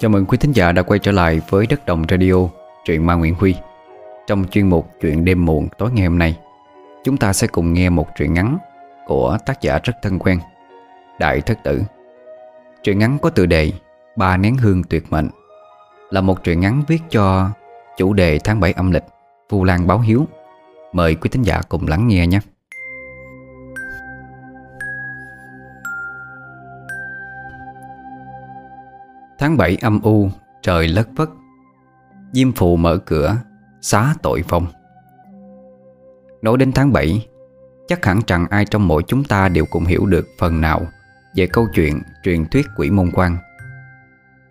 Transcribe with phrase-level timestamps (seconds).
[0.00, 2.34] Chào mừng quý thính giả đã quay trở lại với Đất Đồng Radio,
[2.84, 3.54] truyện ma Nguyễn Huy.
[4.26, 6.38] Trong chuyên mục Chuyện đêm muộn tối ngày hôm nay
[7.04, 8.58] Chúng ta sẽ cùng nghe một truyện ngắn
[9.06, 10.40] của tác giả rất thân quen
[11.18, 11.82] Đại Thất Tử.
[12.82, 13.72] Truyện ngắn có tựa đề
[14.16, 15.28] Ba nén hương tuyệt mệnh
[16.10, 17.50] Là một truyện ngắn viết cho
[17.96, 19.04] chủ đề tháng 7 âm lịch
[19.50, 20.26] Vu Lan báo hiếu.
[20.92, 22.40] Mời quý thính giả cùng lắng nghe nhé.
[29.40, 30.30] Tháng 7 âm u,
[30.62, 31.30] Trời lất vất
[32.32, 33.36] Diêm phù mở cửa,
[33.80, 34.66] Xá tội phong.
[36.42, 37.26] Nói đến tháng 7
[37.88, 40.86] Chắc hẳn rằng ai trong mỗi chúng ta Đều cũng hiểu được phần nào
[41.36, 43.36] Về câu chuyện truyền thuyết quỷ môn quan.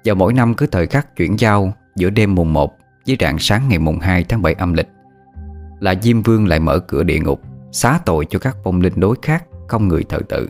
[0.05, 2.77] Và mỗi năm cứ thời khắc chuyển giao Giữa đêm mùng 1
[3.07, 4.87] Với rạng sáng ngày mùng 2 tháng 7 âm lịch,
[5.79, 9.15] Là Diêm Vương lại mở cửa địa ngục, Xá tội cho các phong linh đối
[9.21, 10.49] khác, Không người thờ tự.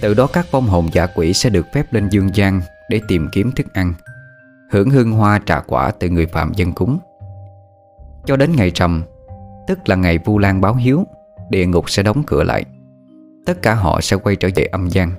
[0.00, 3.28] Từ đó các vong hồn giả quỷ sẽ được phép lên dương gian để tìm
[3.32, 3.94] kiếm thức ăn,
[4.70, 6.98] Hưởng hương hoa trà quả từ người phạm dân cúng.
[8.24, 9.02] Cho đến ngày trầm
[9.66, 11.06] Tức là ngày Vu Lan báo hiếu,
[11.50, 12.64] Địa ngục sẽ đóng cửa lại.
[13.46, 15.12] Tất cả họ sẽ quay trở về âm gian.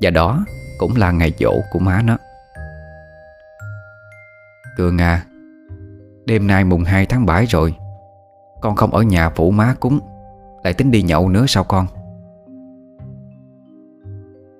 [0.00, 0.44] Và đó
[0.78, 2.18] cũng là ngày dỗ của má nó.
[4.76, 5.24] Cường à
[6.24, 7.74] Đêm nay mùng 2 tháng 7 rồi,
[8.60, 10.00] Con không ở nhà phụ má cúng,
[10.64, 11.86] Lại tính đi nhậu nữa sao con?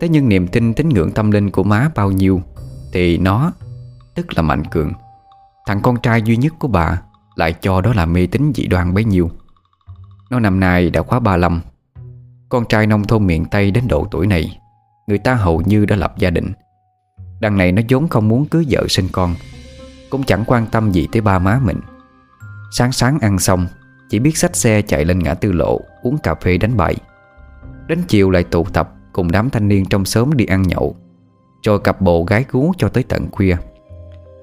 [0.00, 2.42] Thế nhưng niềm tin tín ngưỡng tâm linh của má bao nhiêu
[2.92, 3.52] Thì nó,
[4.14, 4.92] Tức là Mạnh Cường.
[5.66, 7.02] Thằng con trai duy nhất của bà
[7.36, 9.30] Lại cho đó là mê tín dị đoan bấy nhiêu.
[10.30, 11.60] Nó năm nay đã khóa 35
[12.48, 14.58] Con trai nông thôn miền Tây đến độ tuổi này,
[15.06, 16.52] Người ta hầu như đã lập gia đình.
[17.40, 19.34] Đằng này nó vốn không muốn cưới vợ sinh con,
[20.10, 21.80] Cũng chẳng quan tâm gì tới ba má mình.
[22.72, 23.66] Sáng sáng ăn xong,
[24.10, 26.96] Chỉ biết xách xe chạy lên ngã tư lộ Uống cà phê đánh bài.
[27.86, 30.96] Đến chiều lại tụ tập Cùng đám thanh niên trong xóm đi ăn nhậu
[31.62, 33.56] Rồi cặp bộ gái gú cho tới tận khuya.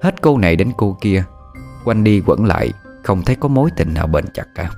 [0.02, 1.24] Hết cô này đến cô kia,
[1.84, 2.72] Quanh đi quẩn lại,
[3.04, 4.70] Không thấy có mối tình nào bền chặt cả.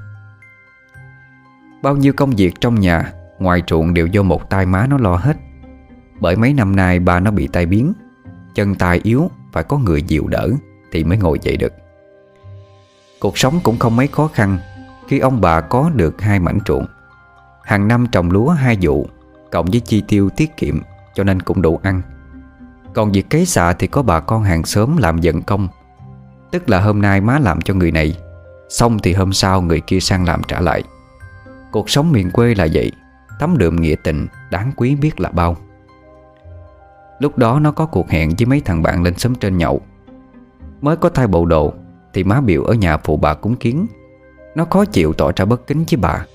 [1.82, 5.16] Bao nhiêu công việc trong nhà, Ngoài ruộng đều do một tay má nó lo
[5.16, 5.36] hết.
[6.20, 7.92] Bởi mấy năm nay ba nó bị tai biến,
[8.54, 10.48] Chân tay yếu, Phải có người dịu đỡ
[10.92, 11.72] Thì mới ngồi dậy được.
[13.20, 14.58] Cuộc sống cũng không mấy khó khăn,
[15.08, 16.86] Khi ông bà có được hai mảnh ruộng,
[17.64, 19.08] Hàng năm trồng lúa hai vụ
[19.52, 20.80] Cộng với chi tiêu tiết kiệm,
[21.14, 22.02] Cho nên cũng đủ ăn.
[22.94, 25.68] Còn việc cấy xạ thì có bà con hàng xóm làm dần công.
[26.50, 28.16] Tức là hôm nay má làm cho người này,
[28.68, 30.82] Xong thì hôm sau người kia sang làm trả lại.
[31.72, 32.92] Cuộc sống miền quê là vậy,
[33.38, 35.56] Tấm đượm nghĩa tình Đáng quý biết là bao.
[37.18, 39.80] Lúc đó nó có cuộc hẹn với mấy thằng bạn lên sớm trên nhậu.
[40.80, 41.74] Mới có thay bộ đồ,
[42.12, 43.86] Thì má biểu ở nhà phụ bà cúng kiến.
[44.54, 46.26] Nó khó chịu tỏ ra bất kính với bà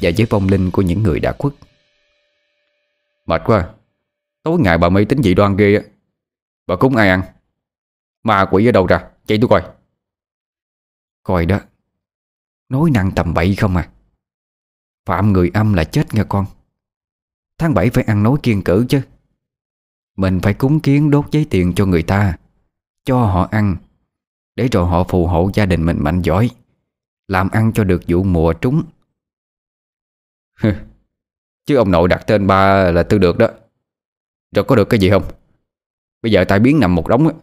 [0.00, 1.52] Và với vong linh của những người đã khuất.
[3.30, 3.74] Mệt quá.
[4.42, 5.82] Tối ngày bà mê tính dị đoan ghê á.
[6.66, 7.22] Bà cúng ai ăn?
[8.22, 9.10] Ma quỷ ở đâu ra?
[9.26, 9.62] Chạy tôi coi.
[11.22, 11.60] Coi đó.
[12.68, 13.90] Nói năng tầm bậy không à.
[15.06, 16.46] Phạm người âm là chết nghe con.
[17.58, 19.02] Tháng 7 phải ăn nói kiên cử chứ.
[20.16, 22.36] Mình phải cúng kiến đốt giấy tiền cho người ta,
[23.04, 23.76] Cho họ ăn,
[24.56, 26.50] Để rồi họ phù hộ gia đình mình mạnh giỏi,
[27.28, 28.82] Làm ăn cho được vụ mùa trúng.
[31.70, 33.48] Chứ ông nội đặt tên ba là tư được đó.
[34.54, 35.22] Rồi có được cái gì không?
[36.22, 37.34] Bây giờ tai biến nằm một đống á.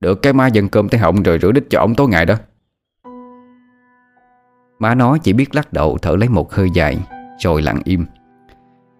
[0.00, 2.34] Được cái ma dần cơm tới họng rồi rửa đít cho ông tối ngày đó.
[4.78, 6.98] Má nó chỉ biết lắc đầu thở lấy một hơi dài,
[7.38, 8.06] Rồi lặng im.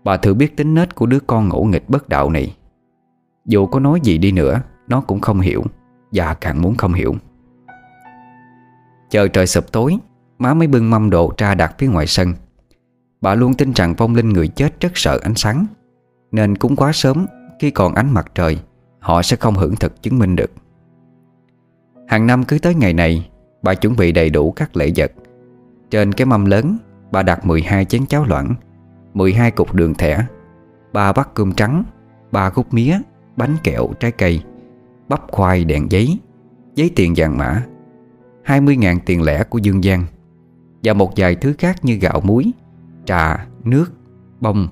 [0.05, 2.57] Bà thừa biết tính nết của đứa con ngỗ nghịch bất đạo này.
[3.47, 5.65] Dù có nói gì đi nữa, Nó cũng không hiểu,
[6.13, 7.15] Và càng muốn không hiểu.
[9.11, 9.99] Chờ trời sụp tối,
[10.39, 12.35] Má mới bưng mâm đồ ra đặt phía ngoài sân.
[13.21, 15.67] Bà luôn tin rằng vong linh người chết rất sợ ánh sáng.
[16.33, 17.27] Nên cũng quá sớm
[17.59, 18.59] Khi còn ánh mặt trời
[18.99, 20.51] Họ sẽ không hưởng thực chứng minh được.
[22.09, 23.31] Hàng năm cứ tới ngày này
[23.63, 25.13] Bà chuẩn bị đầy đủ các lễ vật.
[25.91, 26.77] Trên cái mâm lớn
[27.13, 28.55] Bà đặt 12 chén cháo loãng
[29.15, 30.27] 12 cục đường thẻ
[30.93, 31.85] ba bát cơm trắng
[32.33, 32.99] ba khúc mía
[33.37, 34.43] Bánh kẹo, trái cây
[35.09, 36.19] Bắp khoai, đèn giấy
[36.75, 37.63] Giấy tiền vàng mã
[38.45, 40.05] 20.000 tiền lẻ của Dương Giang
[40.83, 42.53] Và một vài thứ khác như gạo muối.
[43.11, 43.93] Trà, nước,
[44.41, 44.69] bông.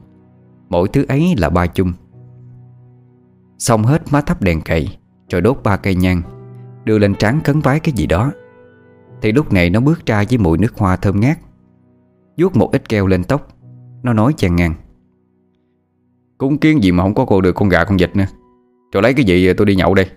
[0.68, 1.92] Mỗi thứ ấy là ba chung.
[3.58, 4.98] Xong hết má thắp đèn cậy
[5.30, 6.22] Rồi đốt ba cây nhang
[6.84, 8.32] Đưa lên trán cấn vái cái gì đó.
[9.22, 11.38] Thì lúc này nó bước ra với mùi nước hoa thơm ngát.
[12.36, 13.48] Vuốt một ít keo lên tóc
[14.02, 14.74] Nó nói chàng ngang.
[16.38, 18.26] Cúng kiến gì mà không có cô được con gà con vịt nữa.
[18.92, 20.10] Rồi lấy cái gì tôi đi nhậu đây?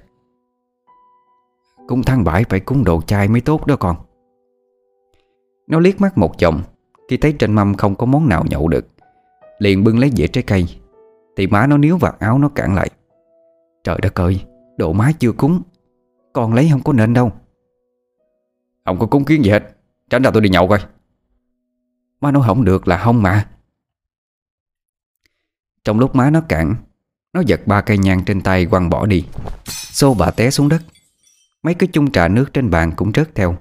[1.87, 3.95] Cúng tháng bãi phải cúng đồ chai mới tốt đó con.
[5.67, 6.61] Nó liếc mắt một chồng
[7.11, 8.87] khi thấy trên mâm không có món nào nhậu được
[9.59, 10.65] Liền bưng lấy dĩa trái cây.
[11.37, 12.89] Thì má nó níu vạt áo nó cản lại.
[13.83, 14.45] Trời đất ơi
[14.77, 15.61] Độ má chưa cúng
[16.33, 17.31] Con lấy không có nên đâu.
[18.85, 19.63] Không có cúng kiến gì hết
[20.09, 20.79] Tránh ra tôi đi nhậu coi.
[22.21, 23.49] Má nói không được là không mà.
[25.83, 26.75] Trong lúc má nó cản,
[27.33, 29.25] Nó giật ba cây nhang trên tay quăng bỏ đi
[29.67, 30.81] Xô bà té xuống đất.
[31.63, 33.57] Mấy cái chung trà nước trên bàn cũng rớt theo.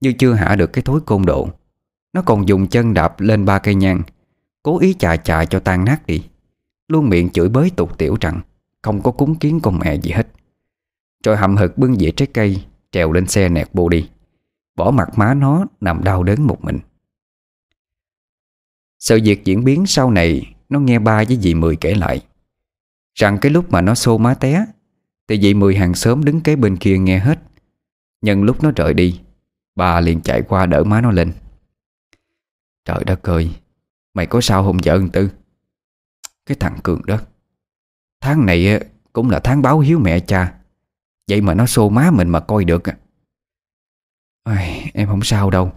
[0.00, 1.48] Như chưa hạ được cái thối côn độ
[2.16, 4.02] nó còn dùng chân đạp lên ba cây nhang.
[4.62, 6.22] Cố ý chà chà cho tan nát đi.
[6.88, 8.40] Luôn miệng chửi bới tục tiểu rằng
[8.82, 10.28] Không có cúng kiến con mẹ gì hết.
[11.24, 14.08] Rồi hậm hực bưng dĩa trái cây, Trèo lên xe nẹt bô đi.
[14.76, 16.78] Bỏ mặt má nó nằm đau đớn một mình.
[18.98, 22.20] Sự việc diễn biến sau này, Nó nghe ba với dì Mười kể lại.
[23.14, 24.66] Rằng cái lúc mà nó xô má té,
[25.28, 27.38] Thì dì Mười hàng xóm đứng kế bên kia nghe hết.
[28.22, 29.20] Nhân lúc nó rời đi
[29.74, 31.32] Bà liền chạy qua đỡ má nó lên.
[32.86, 33.50] Trời đất ơi
[34.14, 35.30] Mày có sao không vợ Tư
[36.46, 37.18] Cái thằng Cường đó.
[38.20, 38.80] Tháng này
[39.12, 40.58] cũng là tháng báo hiếu mẹ cha.
[41.28, 42.82] Vậy mà nó xô má mình mà coi được
[44.42, 45.72] Ai, Em không sao đâu.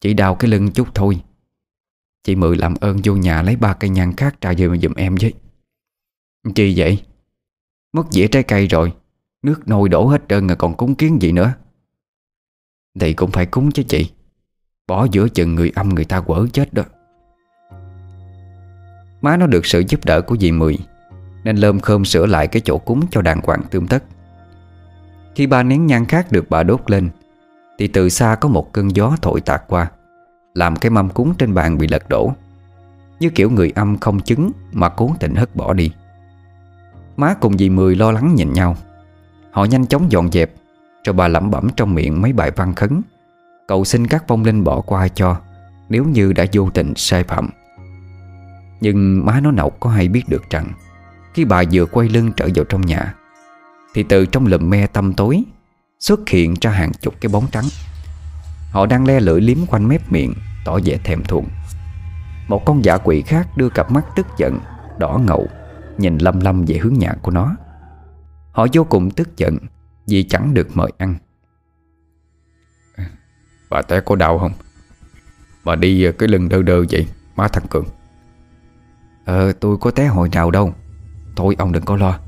[0.00, 1.22] Chỉ đau cái lưng chút thôi.
[2.22, 4.94] Chị Mười làm ơn vô nhà lấy ba cây nhang khác trà về mà giùm
[4.94, 5.34] em với.
[6.54, 7.04] Chi vậy?
[7.92, 8.92] Mất dĩa trái cây rồi.
[9.42, 11.54] Nước nôi đổ hết trơn rồi còn cúng kiến gì nữa?
[13.00, 14.10] Thì cũng phải cúng chứ chị.
[14.90, 16.82] Bỏ giữa chừng người âm người ta quở chết đó.
[19.22, 20.78] Má nó được sự giúp đỡ của dì Mười,
[21.44, 24.04] Nên lơm khơm sửa lại cái chỗ cúng cho đàng hoàng tươm tất.
[25.34, 27.08] Khi ba nén nhang khác được bà đốt lên,
[27.78, 29.90] Thì từ xa có một cơn gió thổi tạt qua,
[30.54, 32.32] Làm cái mâm cúng trên bàn bị lật đổ,
[33.20, 35.92] Như kiểu người âm không chứng Mà cố tình hất bỏ đi.
[37.16, 38.76] Má cùng dì Mười lo lắng nhìn nhau.
[39.50, 40.52] Họ nhanh chóng dọn dẹp
[41.04, 43.02] Rồi bà lẩm bẩm trong miệng mấy bài văn khấn
[43.70, 45.36] Cầu xin các vong linh bỏ qua cho,
[45.88, 47.50] Nếu như đã vô tình sai phạm.
[48.80, 50.72] Nhưng má nó nậu có hay biết được rằng,
[51.34, 53.14] Khi bà vừa quay lưng trở vào trong nhà,
[53.94, 55.42] Thì từ trong lùm me tăm tối,
[55.98, 57.64] Xuất hiện ra hàng chục cái bóng trắng.
[58.70, 60.34] Họ đang le lưỡi liếm quanh mép miệng,
[60.64, 61.48] Tỏ vẻ thèm thuồng.
[62.48, 64.58] Một con dạ quỷ khác đưa cặp mắt tức giận,
[64.98, 65.48] Đỏ ngầu,
[65.98, 67.56] Nhìn lâm lâm về hướng nhà của nó.
[68.52, 69.58] Họ vô cùng tức giận,
[70.06, 71.14] Vì chẳng được mời ăn.
[73.70, 74.52] Bà té có đau không?
[75.64, 77.86] Bà đi ờ, cái lưng đơ đơ vậy Má thằng Cường.
[79.24, 80.74] Ờ tôi có té hồi nào đâu.
[81.36, 82.18] Thôi ông đừng có lo.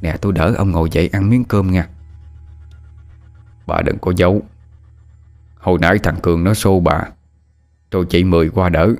[0.00, 1.88] Nè tôi đỡ ông ngồi dậy ăn miếng cơm nha.
[3.66, 4.42] Bà đừng có giấu.
[5.58, 7.02] Hồi nãy thằng Cường nó xô bà.
[7.90, 8.94] Rồi chị Mười qua đỡ.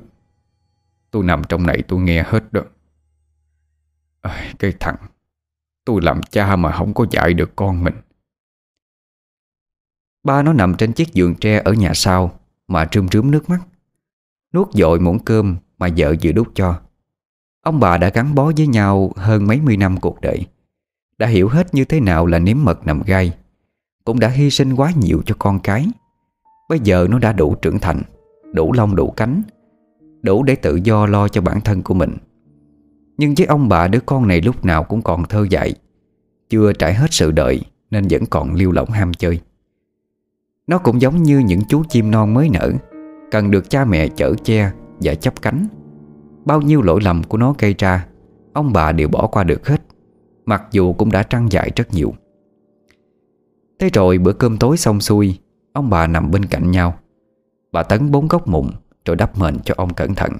[1.11, 2.61] Tôi nằm trong này tôi nghe hết đó.
[4.21, 4.95] À, Cái thằng.
[5.85, 7.93] Tôi làm cha mà không có dạy được con mình.
[10.27, 12.31] Ba nó nằm trên chiếc giường tre ở nhà sau,
[12.67, 13.59] Mà trươm trướm nước mắt.
[14.53, 16.79] Nuốt dội muỗng cơm mà vợ vừa đút cho.
[17.61, 20.45] Ông bà đã gắn bó với nhau hơn mấy mươi năm cuộc đời.
[21.17, 23.33] Đã hiểu hết như thế nào là nếm mật nằm gai.
[24.03, 25.87] Cũng đã hy sinh quá nhiều cho con cái.
[26.69, 28.01] Bây giờ nó đã đủ trưởng thành,
[28.53, 29.41] Đủ lông đủ cánh,
[30.21, 32.17] Đủ để tự do lo cho bản thân của mình.
[33.17, 35.73] Nhưng với ông bà, đứa con này lúc nào cũng còn thơ dại.
[36.49, 39.41] Chưa trải hết sự đợi Nên vẫn còn liêu lỏng ham chơi.
[40.67, 42.71] Nó cũng giống như những chú chim non mới nở,
[43.31, 45.67] Cần được cha mẹ chở che và chấp cánh.
[46.45, 48.07] Bao nhiêu lỗi lầm của nó gây ra,
[48.53, 49.81] Ông bà đều bỏ qua được hết,
[50.45, 52.13] Mặc dù cũng đã trăng dại rất nhiều.
[53.79, 55.39] Thế rồi bữa cơm tối xong xuôi,
[55.73, 56.99] Ông bà nằm bên cạnh nhau.
[57.71, 58.67] Bà tấn bốn góc mụn
[59.05, 60.31] Rồi đắp mền cho ông cẩn thận.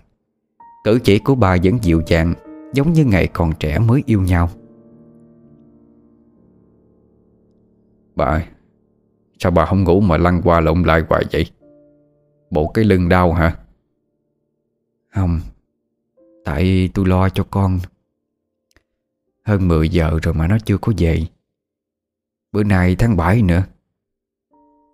[0.83, 2.33] Cử chỉ của bà vẫn dịu dàng,
[2.73, 4.49] Giống như ngày còn trẻ mới yêu nhau.
[8.15, 8.43] Bà ơi
[9.39, 11.45] Sao bà không ngủ mà lăn qua lộn lại hoài vậy?
[12.49, 13.55] Bộ cái lưng đau hả?
[15.15, 15.39] Không.
[16.45, 17.79] Tại tôi lo cho con.
[19.43, 21.25] Hơn 10 giờ rồi mà nó chưa có về.
[22.51, 23.63] Bữa nay tháng 7 nữa.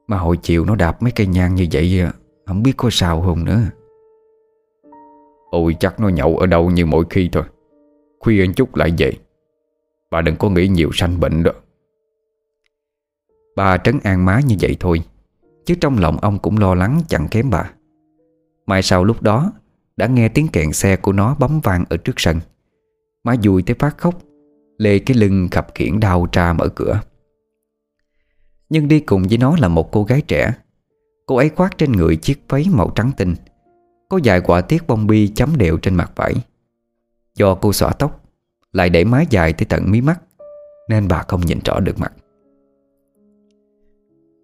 [0.07, 2.01] Mà hồi chiều nó đạp mấy cây nhang như vậy
[2.45, 3.61] Không biết có sao không nữa.
[5.51, 7.43] Ôi, chắc nó nhậu ở đâu như mỗi khi thôi.
[8.19, 9.11] Khuya chút lại về.
[10.11, 11.51] Bà đừng có nghĩ nhiều sanh bệnh đó.
[13.55, 15.03] Bà trấn an má như vậy thôi,
[15.65, 17.71] Chứ trong lòng ông cũng lo lắng chẳng kém bà.
[18.65, 19.51] Mai sau lúc đó,
[19.97, 22.39] Đã nghe tiếng kẹn xe của nó bấm vang ở trước sân.
[23.23, 24.21] Má vui tới phát khóc,
[24.77, 27.01] Lê cái lưng khập khiển đau tra mở cửa.
[28.69, 30.53] Nhưng đi cùng với nó là một cô gái trẻ.
[31.25, 33.35] Cô ấy khoác trên người chiếc váy màu trắng tinh,
[34.09, 36.33] Có vài quả tiết bông bi chấm đều trên mặt vải.
[37.35, 38.23] Do cô xõa tóc,
[38.71, 40.21] Lại để mái dài tới tận mí mắt,
[40.89, 42.13] Nên bà không nhìn rõ được mặt.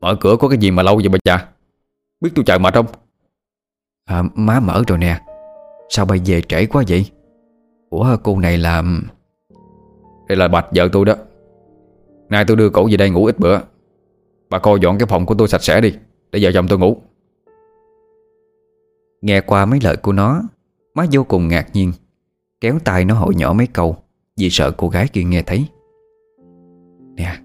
[0.02, 1.48] Mở cửa có cái gì mà lâu vậy bà cha
[2.22, 2.86] Biết tôi chạy mệt không?
[4.06, 5.22] À, Má mở rồi nè.
[5.90, 7.06] Sao bay về trễ quá vậy?
[7.90, 8.84] Ủa cô này là
[10.28, 11.16] Đây là Bạch vợ tôi đó.
[12.30, 13.60] Nay tôi đưa cổ về đây ngủ ít bữa.
[14.50, 15.94] Bà coi dọn cái phòng của tôi sạch sẽ đi
[16.32, 16.98] Để vợ chồng tôi ngủ.
[19.22, 20.42] Nghe qua mấy lời của nó
[20.96, 21.92] Má vô cùng ngạc nhiên
[22.62, 23.98] Kéo tay nó hội nhỏ mấy câu
[24.38, 25.66] Vì sợ cô gái kia nghe thấy.
[27.16, 27.38] Nè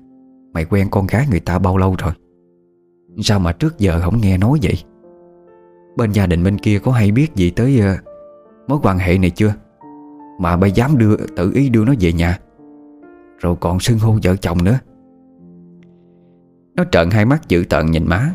[0.53, 2.13] Mày quen con gái người ta bao lâu rồi
[3.19, 4.75] Sao mà trước giờ không nghe nói vậy?
[5.97, 8.15] Bên gia đình bên kia có hay biết gì tới uh,
[8.69, 9.55] Mối quan hệ này chưa?
[10.39, 12.39] Mà bà dám đưa tự ý đưa nó về nhà.
[13.39, 14.79] Rồi còn xưng hô vợ chồng nữa.
[16.75, 18.35] Nó trợn hai mắt dữ tợn nhìn má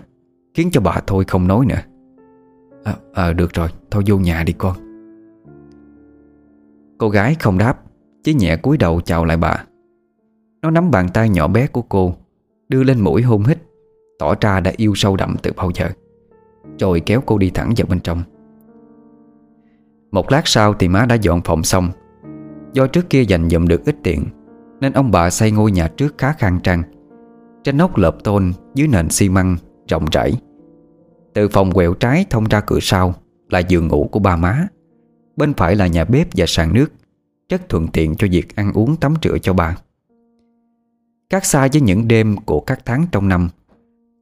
[0.53, 1.81] Khiến cho bà thôi không nói nữa.
[2.83, 4.75] À, à được rồi Thôi vô nhà đi con.
[6.97, 7.79] Cô gái không đáp
[8.23, 9.65] Chỉ nhẹ cúi đầu chào lại bà.
[10.61, 12.15] Nó nắm bàn tay nhỏ bé của cô
[12.69, 13.57] Đưa lên mũi hôn hít.
[14.19, 15.89] Tỏ ra đã yêu sâu đậm từ bao giờ.
[16.79, 18.23] Rồi kéo cô đi thẳng vào bên trong.
[20.11, 21.89] Một lát sau thì má đã dọn phòng xong.
[22.73, 24.25] Do trước kia dành dụm được ít tiền,
[24.81, 26.83] Nên ông bà xây ngôi nhà trước khá khang trang.
[27.63, 29.57] Trên nóc lợp tôn Dưới nền xi măng
[29.89, 30.33] rộng rãi.
[31.33, 33.13] Từ phòng quẹo trái thông ra cửa sau
[33.49, 34.67] Là giường ngủ của ba má.
[35.35, 36.91] Bên phải là nhà bếp và sàn nước,
[37.49, 39.75] Rất thuận tiện cho việc ăn uống tắm rửa cho bà.
[41.29, 43.49] Các xa với những đêm của các tháng trong năm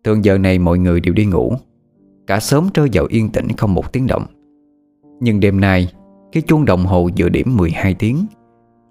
[0.07, 1.53] Thường giờ này mọi người đều đi ngủ.
[2.27, 4.25] Cả sớm rơi vào yên tĩnh không một tiếng động.
[5.19, 5.93] Nhưng đêm nay,
[6.31, 8.25] Cái chuông đồng hồ vừa điểm 12 tiếng,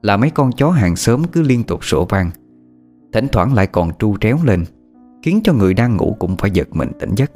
[0.02, 2.30] Là mấy con chó hàng xóm cứ liên tục sổ vang.
[3.12, 4.64] Thỉnh thoảng lại còn tru tréo lên,
[5.22, 7.30] Khiến cho người đang ngủ cũng phải giật mình tỉnh giấc.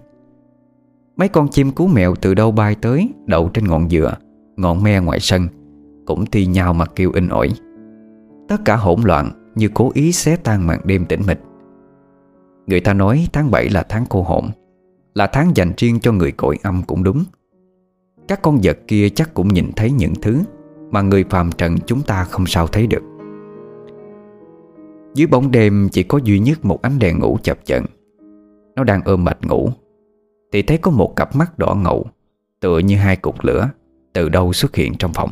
[1.16, 4.16] Mấy con chim cú mèo từ đâu bay tới, Đậu trên ngọn dừa,
[4.56, 5.48] Ngọn me ngoài sân,
[6.06, 7.48] Cũng thi nhau mà kêu in ỏi.
[8.48, 11.38] Tất cả hỗn loạn như cố ý xé tan màn đêm tĩnh mịch.
[12.70, 14.50] Người ta nói tháng 7 là tháng cô hồn,
[15.14, 17.24] Là tháng dành riêng cho người cội âm cũng đúng.
[18.28, 20.42] Các con vật kia chắc cũng nhìn thấy những thứ
[20.90, 23.02] Mà người phàm trần chúng ta không sao thấy được.
[25.14, 27.84] Dưới bóng đêm chỉ có duy nhất một ánh đèn ngủ chập chận
[28.76, 29.70] Nó đang ôm mệt ngủ,
[30.52, 32.06] Thì thấy có một cặp mắt đỏ ngầu,
[32.60, 33.70] Tựa như hai cục lửa,
[34.12, 35.30] Từ đâu xuất hiện trong phòng.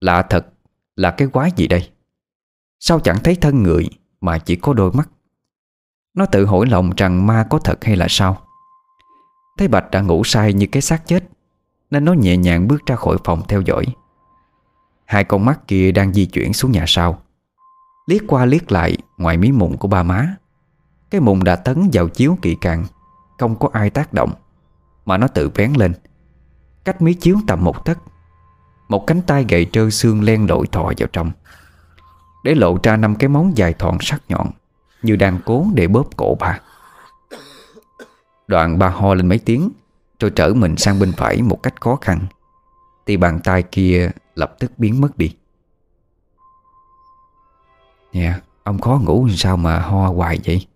[0.00, 0.46] Lạ thật
[0.96, 1.88] Là cái quái gì đây?
[2.80, 3.88] Sao chẳng thấy thân người
[4.20, 5.08] Mà chỉ có đôi mắt?
[6.14, 8.38] Nó tự hỏi lòng rằng ma có thật hay là sao?
[9.58, 11.24] Thấy Bạch đã ngủ say như cái xác chết,
[11.90, 13.84] Nên nó nhẹ nhàng bước ra khỏi phòng theo dõi.
[15.04, 17.22] Hai con mắt kia đang di chuyển xuống nhà sau.
[18.06, 20.34] Liếc qua liếc lại, ngoài mí mụn của ba má,
[21.10, 22.84] Cái mụn đã tấn vào chiếu kỹ càng,
[23.38, 24.32] Không có ai tác động,
[25.04, 25.94] Mà nó tự vén lên.
[26.84, 27.98] Cách mí chiếu tầm một tấc,
[28.88, 31.30] Một cánh tay gậy trơ xương len lội thò vào trong,
[32.44, 34.50] Để lộ ra năm cái móng dài thọn sắc nhọn
[35.02, 36.60] như đang cố để bóp cổ bà.
[38.46, 39.70] Đoạn ba ho lên mấy tiếng
[40.20, 42.18] Rồi trở mình sang bên phải một cách khó khăn.
[43.06, 45.36] Thì bàn tay kia lập tức biến mất đi.
[48.12, 50.66] Nè Ông khó ngủ sao mà ho hoài vậy?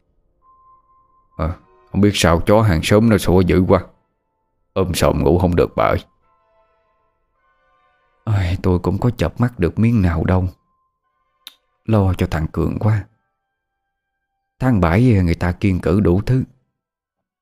[1.36, 1.52] À,
[1.92, 3.80] Không biết sao chó hàng xóm nó sủa dữ quá.
[4.72, 6.04] Ôm sộm ngủ không được bà ơi.
[8.24, 10.48] Ôi, Tôi cũng có chập mắt được miếng nào đâu.
[11.84, 13.04] Lo cho thằng Cường quá.
[14.58, 16.44] Tháng bảy người ta kiên cử đủ thứ.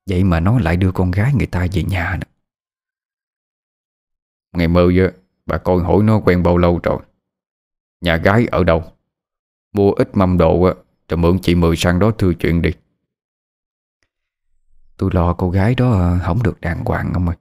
[0.06, 2.30] Vậy mà nó lại đưa con gái người ta về nhà nữa.
[4.52, 5.10] Ngày mơ giờ
[5.46, 6.98] Bà con hỏi nó quen bao lâu rồi?
[8.00, 8.84] Nhà gái ở đâu?
[9.72, 10.74] Mua ít mâm đồ á,
[11.08, 12.70] Rồi mượn chị Mười sang đó thư chuyện đi.
[14.96, 17.36] Tôi lo cô gái đó à, không được đàng hoàng ông ơi.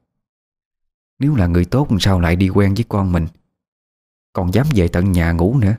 [1.20, 3.28] Nếu là người tốt sao lại đi quen với con mình?
[4.34, 5.76] Còn dám về tận nhà ngủ nữa.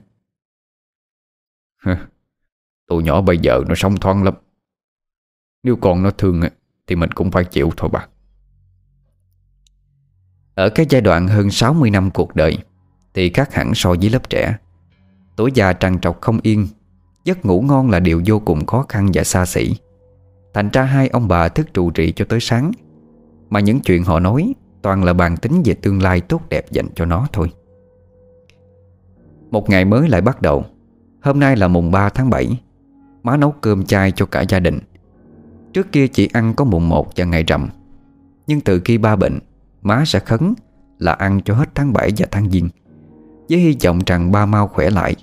[2.92, 4.34] Tụi nhỏ bây giờ nó sống thoáng lắm.
[5.62, 6.42] Nếu con nó thương
[6.86, 8.06] Thì mình cũng phải chịu thôi bà.
[10.54, 12.58] Ở cái giai đoạn hơn 60 năm cuộc đời,
[13.14, 14.56] Thì khác hẳn so với lớp trẻ.
[15.36, 16.66] Tuổi già trằn trọc không yên,
[17.24, 19.76] Giấc ngủ ngon là điều vô cùng khó khăn và xa xỉ.
[20.54, 22.72] Thành ra hai ông bà thức trụ trì cho tới sáng.
[23.50, 26.88] Mà những chuyện họ nói Toàn là bàn tính về tương lai tốt đẹp dành
[26.94, 27.52] cho nó thôi.
[29.50, 30.64] Một ngày mới lại bắt đầu.
[31.22, 32.58] Hôm nay là mùng 3 tháng 7
[33.22, 34.78] Má nấu cơm chay cho cả gia đình.
[35.72, 37.68] Trước kia chỉ ăn có mùng 1 và ngày rằm.
[38.46, 39.38] Nhưng từ khi ba bệnh,
[39.82, 40.54] Má sẽ khấn
[40.98, 42.68] là ăn cho hết tháng 7 và tháng Giêng,
[43.48, 45.16] Với hy vọng rằng ba mau khỏe lại,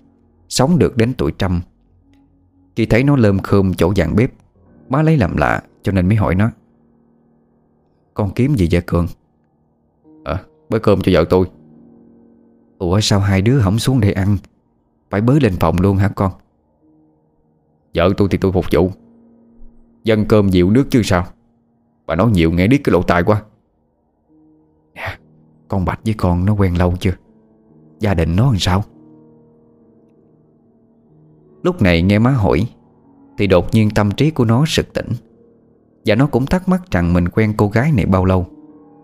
[0.49, 1.61] Sống được đến tuổi trăm.
[2.75, 4.31] Khi thấy nó lơm khơm chỗ dàn bếp,
[4.89, 6.51] Má lấy làm lạ cho nên mới hỏi nó,
[8.13, 9.07] Con kiếm gì vậy Cường?
[10.23, 10.39] À
[10.69, 11.45] bới cơm cho vợ tôi.
[12.77, 14.37] Ủa, sao hai đứa không xuống để ăn?
[15.09, 16.31] Phải bới lên phòng luôn hả con?
[17.99, 18.89] Vợ tôi thì tôi phục vụ.
[20.03, 21.25] Dân cơm dịu nước chứ sao?
[22.05, 23.41] Bà nói nhiều nghe điếc cái lỗ tai quá.
[24.95, 25.17] Nè,
[25.67, 27.11] Con Bạch với con nó quen lâu chưa?
[27.99, 28.83] Gia đình nó làm sao?
[31.63, 32.67] Lúc này nghe má hỏi,
[33.37, 35.07] Thì đột nhiên tâm trí của nó sực tỉnh.
[36.05, 38.45] Và nó cũng thắc mắc rằng mình quen cô gái này bao lâu?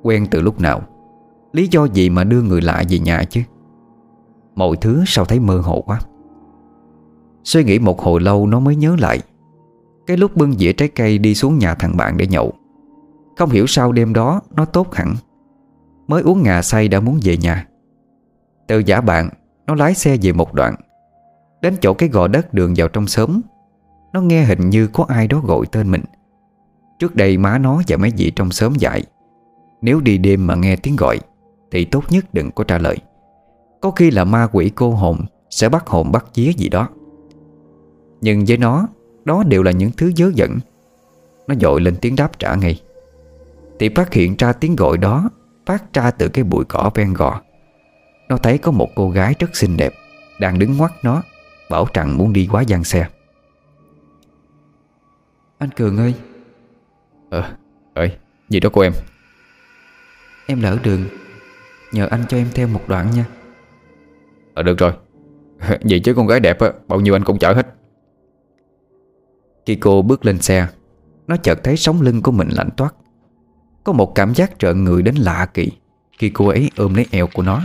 [0.03, 0.81] Quen từ lúc nào?
[1.53, 3.41] Lý do gì mà đưa người lạ về nhà chứ?
[4.55, 5.99] Mọi thứ sao thấy mơ hồ quá.
[7.45, 9.19] Suy nghĩ một hồi lâu nó mới nhớ lại.
[10.07, 12.53] Cái lúc bưng dĩa trái cây đi xuống nhà thằng bạn để nhậu.
[13.37, 15.15] Không hiểu sao đêm đó nó tốt hẳn.
[16.07, 17.67] Mới uống ngà say đã muốn về nhà.
[18.67, 19.29] Từ giả bạn,
[19.67, 20.75] Nó lái xe về một đoạn.
[21.61, 23.41] Đến chỗ cái gò đất đường vào trong xóm,
[24.13, 26.03] Nó nghe hình như có ai đó gọi tên mình.
[26.99, 29.03] Trước đây má nó và mấy vị trong xóm dạy,
[29.81, 31.19] Nếu đi đêm mà nghe tiếng gọi,
[31.71, 32.97] Thì tốt nhất đừng có trả lời.
[33.81, 35.17] Có khi là ma quỷ cô hồn
[35.49, 36.87] Sẽ bắt hồn bắt vía gì đó.
[38.25, 38.87] Nhưng với nó
[39.25, 40.59] Đó đều là những thứ dớ dẫn.
[41.47, 42.81] Nó dội lên tiếng đáp trả ngay.
[43.79, 45.29] Thì phát hiện ra tiếng gọi đó
[45.65, 47.41] Phát ra từ cái bụi cỏ ven gò.
[48.29, 49.93] Nó thấy có một cô gái rất xinh đẹp
[50.39, 51.23] Đang đứng ngoắt nó
[51.69, 53.07] Bảo rằng muốn đi quá gian xe.
[55.57, 56.13] Anh Cường ơi.
[57.29, 57.55] Ờ,
[57.93, 58.17] ơi,
[58.49, 58.93] gì đó cô em?
[60.47, 61.05] Em lỡ đường.
[61.91, 63.25] Nhờ anh cho em theo một đoạn nha.
[64.53, 64.91] Ờ được rồi.
[65.81, 67.75] Vậy chứ con gái đẹp á, bao nhiêu anh cũng chở hết
[69.65, 70.67] khi cô bước lên xe.
[71.27, 72.95] Nó chợt thấy sống lưng của mình lạnh toát.
[73.83, 75.71] Có một cảm giác trợn người đến lạ kỳ.
[76.17, 77.61] Khi cô ấy ôm lấy eo của nó.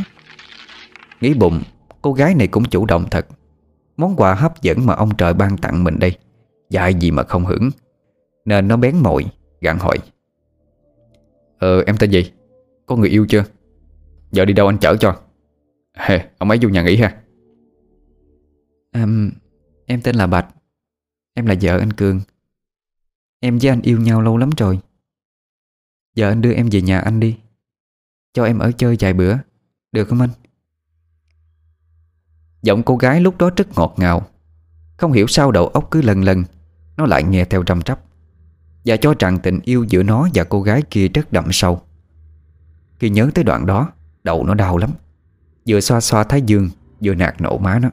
[1.20, 1.62] Nghĩ bụng
[2.02, 3.26] Cô gái này cũng chủ động thật.
[3.96, 6.16] Món quà hấp dẫn mà ông trời ban tặng mình đây.
[6.70, 7.70] Dạy gì mà không hưởng.
[8.44, 9.26] Nên nó bén mồi
[9.60, 9.98] Gặn hỏi.
[11.58, 12.32] Ờ em tên gì?
[12.86, 13.44] Có người yêu chưa?
[14.32, 15.16] Giờ đi đâu anh chở cho?
[15.96, 17.16] Hề ông ấy vô nhà nghỉ ha.
[18.92, 19.06] À,
[19.86, 20.46] Em tên là Bạch.
[21.40, 22.20] Em là vợ anh Cường.
[23.40, 24.80] Em với anh yêu nhau lâu lắm rồi.
[26.14, 27.38] Giờ anh đưa em về nhà anh đi.
[28.32, 29.36] Cho em ở chơi vài bữa.
[29.92, 30.30] Được không anh?
[32.62, 34.26] Giọng cô gái lúc đó rất ngọt ngào.
[34.96, 36.44] Không hiểu sao đầu óc cứ lần lần,
[36.96, 38.00] Nó lại nghe theo trầm trắp
[38.84, 41.82] Và cho rằng tình yêu giữa nó và cô gái kia rất đậm sâu.
[42.98, 43.92] Khi nhớ tới đoạn đó,
[44.24, 44.90] Đầu nó đau lắm.
[45.68, 47.90] Vừa xoa xoa thái dương, Vừa nạt nổ má nó.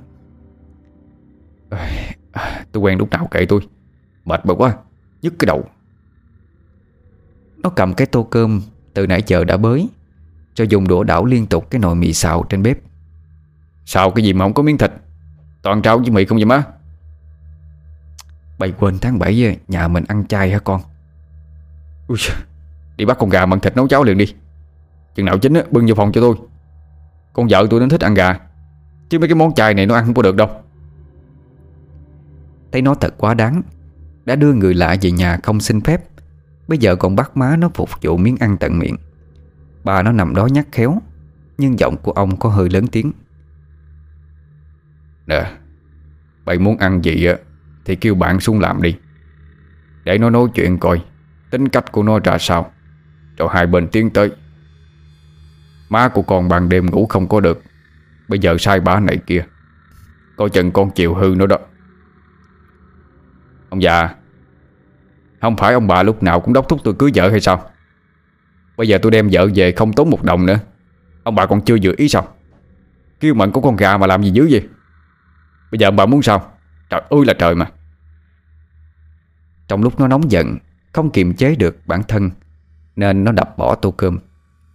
[2.78, 3.62] Tôi quen lúc nào kệ tôi.
[4.26, 4.76] Mệt bực quá
[5.22, 5.66] Nhức cái đầu.
[7.58, 8.62] Nó cầm cái tô cơm
[8.94, 9.90] Từ nãy giờ đã bới
[10.54, 12.78] Cho dùng đũa đảo liên tục cái nồi mì xào trên bếp.
[13.86, 14.92] Sao cái gì mà không có miếng thịt?
[15.62, 16.64] Toàn trao với mì không vậy má?
[18.60, 20.82] Bày quên tháng 7 nhà mình ăn chay hả con?
[22.08, 22.18] Ui,
[22.98, 24.34] Đi bắt con gà mặn thịt nấu cháo liền đi.
[25.16, 26.36] Chừng nào chín á, bưng vô phòng cho tôi.
[27.34, 28.40] Con vợ tôi nó thích ăn gà
[29.10, 30.50] Chứ mấy cái món chay này nó ăn không có được đâu
[32.78, 33.62] Thấy nó thật quá đáng.
[34.26, 36.02] Đã đưa người lạ về nhà không xin phép.
[36.68, 38.96] Bây giờ còn bắt má nó phục vụ miếng ăn tận miệng.
[39.84, 41.02] Bà nó nằm đó nhắc khéo,
[41.58, 43.12] Nhưng giọng của ông có hơi lớn tiếng.
[45.28, 45.52] Nè
[46.46, 47.36] bạn muốn ăn gì á,
[47.86, 48.96] Thì kêu bạn xuống làm đi.
[50.04, 51.04] Để nó nói chuyện coi,
[51.50, 52.72] Tính cách của nó ra sao.
[53.38, 54.32] Rồi hai bên tiến tới.
[55.90, 57.64] Má của con ban đêm ngủ không có được.
[58.28, 59.46] Bây giờ sai bả này kia.
[60.36, 61.58] Coi chừng con chịu hư nó đó.
[63.70, 64.16] Ông già.
[65.42, 67.70] Không phải ông bà lúc nào cũng đốc thúc tôi cưới vợ hay sao?
[68.78, 70.60] Bây giờ tôi đem vợ về không tốn một đồng nữa.
[71.24, 72.28] Ông bà còn chưa dự ý sao?
[73.20, 74.68] Kêu mận của con gà mà làm gì dữ vậy?
[75.72, 76.52] Bây giờ ông bà muốn sao?
[76.90, 77.72] Trời ơi là trời mà.
[79.68, 80.58] Trong lúc nó nóng giận,
[80.94, 82.32] Không kiềm chế được bản thân,
[82.96, 84.20] Nên nó đập bỏ tô cơm,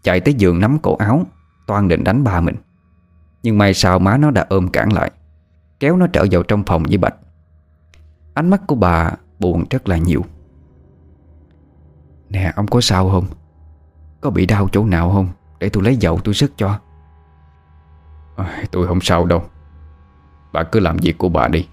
[0.02, 1.26] Chạy tới giường nắm cổ áo,
[1.66, 2.56] Toan định đánh ba mình.
[3.42, 5.10] Nhưng may sao má nó đã ôm cản lại,
[5.80, 7.14] Kéo nó trở vào trong phòng với Bạch.
[8.34, 10.24] Ánh mắt của bà buồn rất là nhiều.
[12.28, 13.26] Nè ông có sao không?
[14.20, 15.28] Có bị đau chỗ nào không?
[15.58, 16.80] Để tôi lấy dầu tôi sức cho.
[18.36, 19.44] À, Tôi không sao đâu.
[20.52, 21.68] Bà cứ làm việc của bà đi.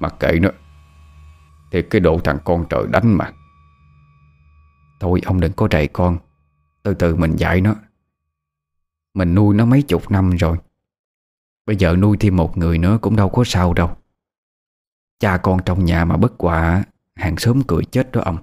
[0.00, 0.48] Mặc kệ nó.
[1.72, 3.32] Thì cái độ thằng con trời đánh mà.
[5.00, 6.18] Thôi ông đừng có rầy con.
[6.82, 7.74] Từ từ mình dạy nó.
[9.14, 10.56] Mình nuôi nó mấy chục năm rồi.
[11.66, 13.96] Bây giờ nuôi thêm một người nữa cũng đâu có sao đâu.
[15.20, 18.36] Cha con trong nhà mà bất quả Hàng xóm cười chết đó ông.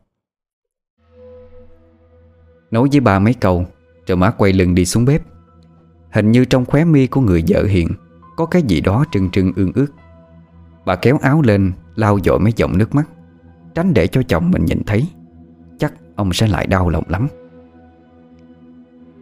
[2.71, 3.65] Nói với ba mấy câu,
[4.07, 5.21] Rồi má quay lưng đi xuống bếp.
[6.11, 7.87] Hình như trong khóe mi của người vợ hiện
[8.35, 9.87] Có cái gì đó trưng trưng ương ước.
[10.85, 13.09] Bà kéo áo lên, Lau dội mấy giọng nước mắt,
[13.75, 15.07] Tránh để cho chồng mình nhìn thấy.
[15.79, 17.27] Chắc ông sẽ lại đau lòng lắm.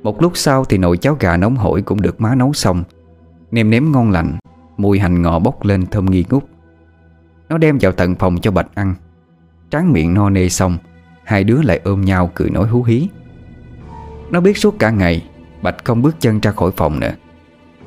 [0.04, 2.84] Một lúc sau thì nồi cháo gà nóng hổi Cũng được má nấu xong.
[3.52, 4.38] Nêm nếm ngon lành,
[4.78, 6.44] Mùi hành ngò bốc lên thơm nghi ngút.
[7.49, 8.95] Nó đem vào tận phòng cho Bạch ăn.
[9.69, 10.77] Tráng miệng no nê xong,
[11.23, 13.10] Hai đứa lại ôm nhau cười nói hú hí.
[14.31, 15.29] Nó biết suốt cả ngày,
[15.62, 17.13] Bạch không bước chân ra khỏi phòng nữa.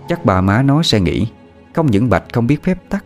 [0.09, 1.29] Chắc bà má nó sẽ nghĩ,
[1.75, 3.05] Không những Bạch không biết phép tắc,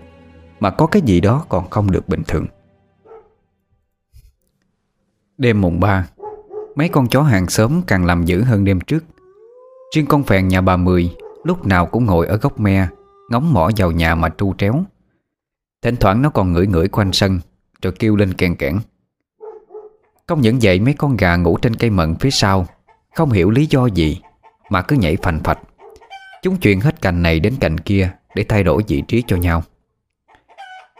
[0.60, 2.46] Mà có cái gì đó còn không được bình thường.
[5.38, 6.06] Đêm mùng 3
[6.74, 9.04] Mấy con chó hàng xóm càng làm dữ hơn đêm trước.
[9.94, 12.86] Riêng con phèn nhà bà Mười Lúc nào cũng ngồi ở góc me,
[13.30, 14.84] Ngóng mỏ vào nhà mà tru tréo.
[15.82, 17.40] Thỉnh thoảng nó còn ngửi ngửi quanh sân,
[17.82, 18.78] Rồi kêu lên kèn kẽn
[20.26, 22.66] Không những vậy mấy con gà ngủ trên cây mận phía sau,
[23.14, 24.20] Không hiểu lý do gì,
[24.70, 25.58] Mà cứ nhảy phành phạch.
[26.42, 29.62] Chúng chuyển hết cành này đến cành kia Để thay đổi vị trí cho nhau.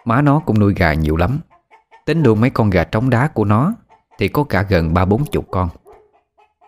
[0.04, 1.40] Má nó cũng nuôi gà nhiều lắm.
[2.06, 3.74] Tính luôn mấy con gà trống đá của nó
[4.18, 5.68] Thì có cả gần ba bốn chục con.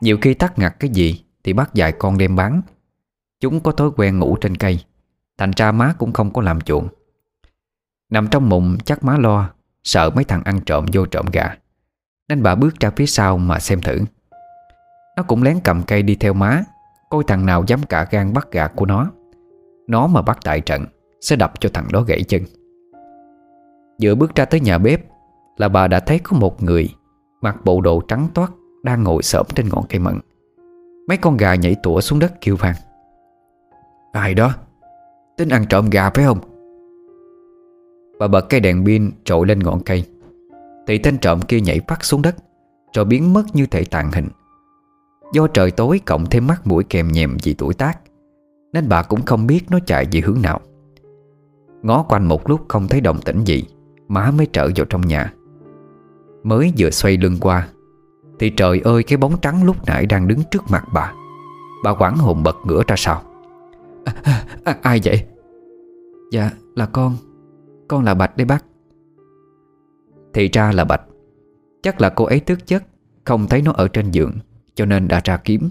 [0.00, 2.62] Nhiều khi tắt ngặt cái gì Thì bắt vài con đem bán.
[3.40, 4.80] Chúng có thói quen ngủ trên cây,
[5.38, 6.88] Thành ra má cũng không có làm chuộng.
[8.10, 9.50] Nằm trong mụn chắc má lo,
[9.84, 11.56] Sợ mấy thằng ăn trộm vô trộm gà.
[12.28, 13.98] Nên bà bước ra phía sau mà xem thử.
[15.16, 16.62] Nó cũng lén cầm cây đi theo má,
[17.10, 19.10] Coi thằng nào dám cả gan bắt gà của nó.
[19.88, 20.86] Nó mà bắt tại trận,
[21.20, 22.42] Sẽ đập cho thằng đó gãy chân.
[24.02, 25.00] Vừa bước ra tới nhà bếp,
[25.56, 26.88] Là bà đã thấy có một người,
[27.40, 28.50] Mặc bộ đồ trắng toát,
[28.82, 30.20] Đang ngồi xổm trên ngọn cây mận.
[31.08, 32.74] Mấy con gà nhảy tủa xuống đất kêu vang.
[34.12, 34.54] Ai đó?
[35.36, 36.53] Tính ăn trộm gà phải không?
[38.24, 40.04] Và bật cây đèn pin trội lên ngọn cây.
[40.86, 42.36] Thì tên trộm kia nhảy phát xuống đất
[42.94, 44.28] Rồi biến mất như thể tàn hình.
[45.32, 47.98] Do trời tối cộng thêm mắt mũi kèm nhèm vì tuổi tác
[48.72, 50.60] Nên bà cũng không biết nó chạy về hướng nào.
[51.82, 53.64] Ngó quanh một lúc không thấy động tĩnh gì
[54.08, 55.32] Má mới trở vào trong nhà.
[56.42, 57.68] Mới vừa xoay lưng qua
[58.38, 61.12] Thì trời ơi cái bóng trắng lúc nãy đang đứng trước mặt bà.
[61.84, 63.22] Bà quảng hồn bật ngửa ra sau.
[64.04, 65.24] À, à, à Ai vậy?
[66.32, 67.16] Dạ là con.
[67.88, 68.64] Con là Bạch đấy bác.
[70.34, 71.02] Thì ra là Bạch.
[71.82, 72.84] Chắc là cô ấy tức chất,
[73.24, 74.32] Không thấy nó ở trên giường,
[74.74, 75.70] Cho nên đã ra kiếm.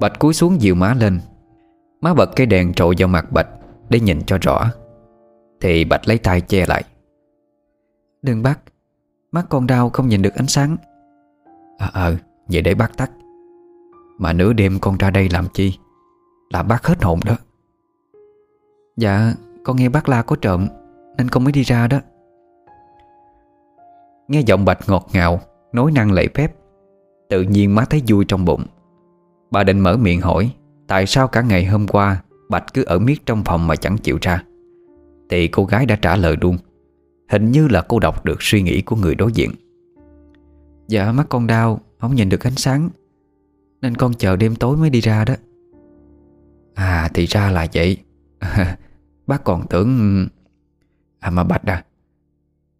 [0.00, 1.20] Bạch cúi xuống dìu má lên.
[2.00, 3.48] Má bật cây đèn trội vào mặt Bạch
[3.88, 4.70] Để nhìn cho rõ.
[5.60, 6.84] Thì Bạch lấy tay che lại.
[8.22, 8.60] Đừng bắt
[9.32, 10.76] Mắt con đau không nhìn được ánh sáng.
[11.78, 12.16] Ờ ờ
[12.48, 13.10] Vậy để bác tắt.
[14.18, 15.78] Mà nửa đêm con ra đây làm chi?
[16.50, 17.36] Là bác hết hồn đó.
[18.96, 19.34] Dạ
[19.64, 20.68] Con nghe bác la có trộm.
[21.18, 22.00] Nên con mới đi ra đó.
[24.28, 25.40] Nghe giọng bạch ngọt ngào
[25.72, 26.54] Nói năng lệ phép.
[27.28, 28.64] Tự nhiên má thấy vui trong bụng.
[29.50, 30.50] Bà định mở miệng hỏi
[30.86, 34.18] Tại sao cả ngày hôm qua Bạch cứ ở miết trong phòng mà chẳng chịu
[34.20, 34.44] ra?
[35.30, 36.56] Thì cô gái đã trả lời luôn.
[37.28, 39.50] Hình như là cô đọc được suy nghĩ của người đối diện.
[40.88, 42.90] Dạ mắt con đau Không nhìn được ánh sáng.
[43.80, 45.34] Nên con chờ đêm tối mới đi ra đó.
[46.74, 47.96] À thì ra là vậy.
[49.26, 50.28] Bác còn tưởng
[51.20, 51.84] À mà Bạch à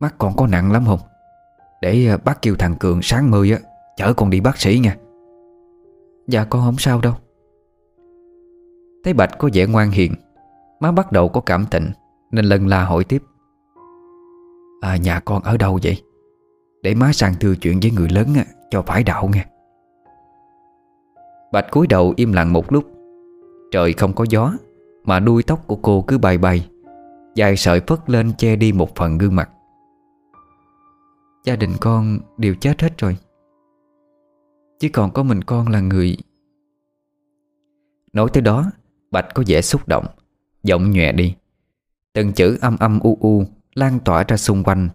[0.00, 1.00] Mắt con có nặng lắm không?
[1.82, 3.58] Để ờ, bác kêu thằng Cường sáng mười á,
[3.96, 4.96] Chở con đi bác sĩ nha.
[6.26, 7.14] Dạ con không sao đâu.
[9.04, 10.14] Thấy Bạch có vẻ ngoan hiền,
[10.80, 11.90] Má bắt đầu có cảm tình
[12.30, 13.22] Nên lần la hỏi tiếp.
[14.80, 16.02] À nhà con ở đâu vậy?
[16.82, 18.26] Để má sang thư chuyện với người lớn
[18.70, 19.46] Cho phải đạo nghe.
[21.52, 22.84] Bạch cúi đầu im lặng một lúc.
[23.72, 24.52] Trời không có gió,
[25.04, 26.68] Mà đuôi tóc của cô cứ bay bay.
[27.38, 29.50] Dài sợi phất lên che đi một phần gương mặt.
[31.44, 33.16] Gia đình con đều chết hết rồi.
[34.78, 36.16] Chỉ còn có mình con là người.
[38.12, 38.70] Nói tới đó,
[39.10, 40.06] Bạch có vẻ xúc động,
[40.62, 41.34] Giọng nhòe đi.
[42.12, 44.88] Từng chữ âm âm u u Lan tỏa ra xung quanh,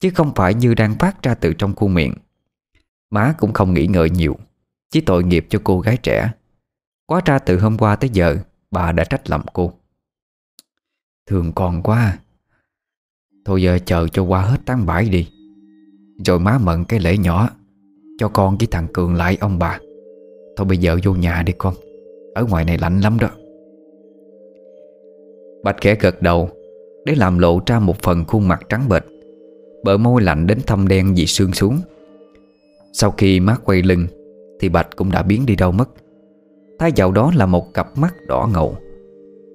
[0.00, 2.14] Chứ không phải như đang phát ra từ trong khuôn miệng.
[3.10, 4.36] Má cũng không nghĩ ngợi nhiều,
[4.90, 6.32] Chỉ tội nghiệp cho cô gái trẻ.
[7.06, 8.36] Quá ra từ hôm qua tới giờ,
[8.70, 9.72] Bà đã trách lầm cô.
[11.26, 12.18] Thương con quá.
[13.44, 15.28] Thôi giờ chờ cho qua hết tháng bãi đi.
[16.24, 17.50] Rồi má mận cái lễ nhỏ,
[18.18, 19.78] Cho con với thằng Cường lại ông bà.
[20.56, 21.74] Thôi bây giờ vô nhà đi con,
[22.34, 23.28] Ở ngoài này lạnh lắm đó.
[25.64, 26.50] Bạch khẽ gật đầu,
[27.06, 29.04] Để làm lộ ra một phần khuôn mặt trắng bệch.
[29.84, 31.80] Bờ môi lạnh đến thâm đen vì sương xuống.
[32.92, 34.06] Sau khi má quay lưng,
[34.60, 35.88] Thì Bạch cũng đã biến đi đâu mất.
[36.78, 38.76] Thay vào đó là một cặp mắt đỏ ngầu.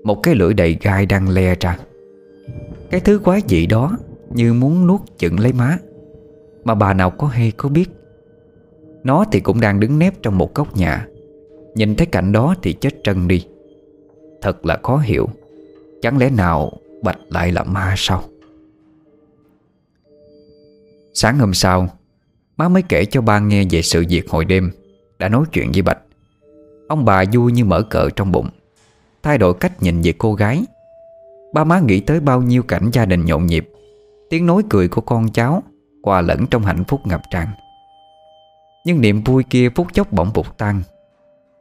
[0.08, 1.78] Một cái lưỡi đầy gai đang le ra.
[2.90, 3.98] Cái thứ quái dị đó
[4.30, 5.78] Như muốn nuốt chửng lấy má.
[6.64, 7.90] Mà bà nào có hay có biết.
[9.04, 11.08] Nó thì cũng đang đứng nép trong một góc nhà.
[11.76, 13.46] Nhìn thấy cảnh đó thì chết trân đi.
[14.42, 15.28] Thật là khó hiểu.
[16.02, 16.72] Chẳng lẽ nào
[17.04, 18.24] Bạch lại là ma sao?
[21.14, 21.88] Sáng hôm sau,
[22.58, 24.72] Má mới kể cho ba nghe về sự việc hồi đêm,
[25.20, 26.00] Đã nói chuyện với Bạch.
[26.88, 28.50] Ông bà vui như mở cờ trong bụng.
[29.24, 30.66] Thay đổi cách nhìn về cô gái.
[31.54, 33.70] Ba má nghĩ tới bao nhiêu cảnh gia đình nhộn nhịp.
[34.30, 35.64] Tiếng nói cười của con cháu
[36.04, 37.48] Hòa lẫn trong hạnh phúc ngập tràn.
[38.86, 40.82] Nhưng niềm vui kia phút chốc bỗng bụt tan.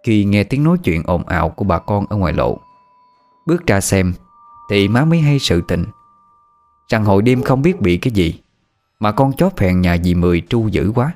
[0.03, 2.59] Khi nghe tiếng nói chuyện ồn ào của bà con ở ngoài lộ,
[3.47, 4.15] Bước ra xem,
[4.71, 5.85] Thì má mới hay sự tình.
[6.89, 8.41] Rằng hồi đêm không biết bị cái gì,
[9.01, 11.15] Mà con chó phèn nhà dì Mười tru dữ quá.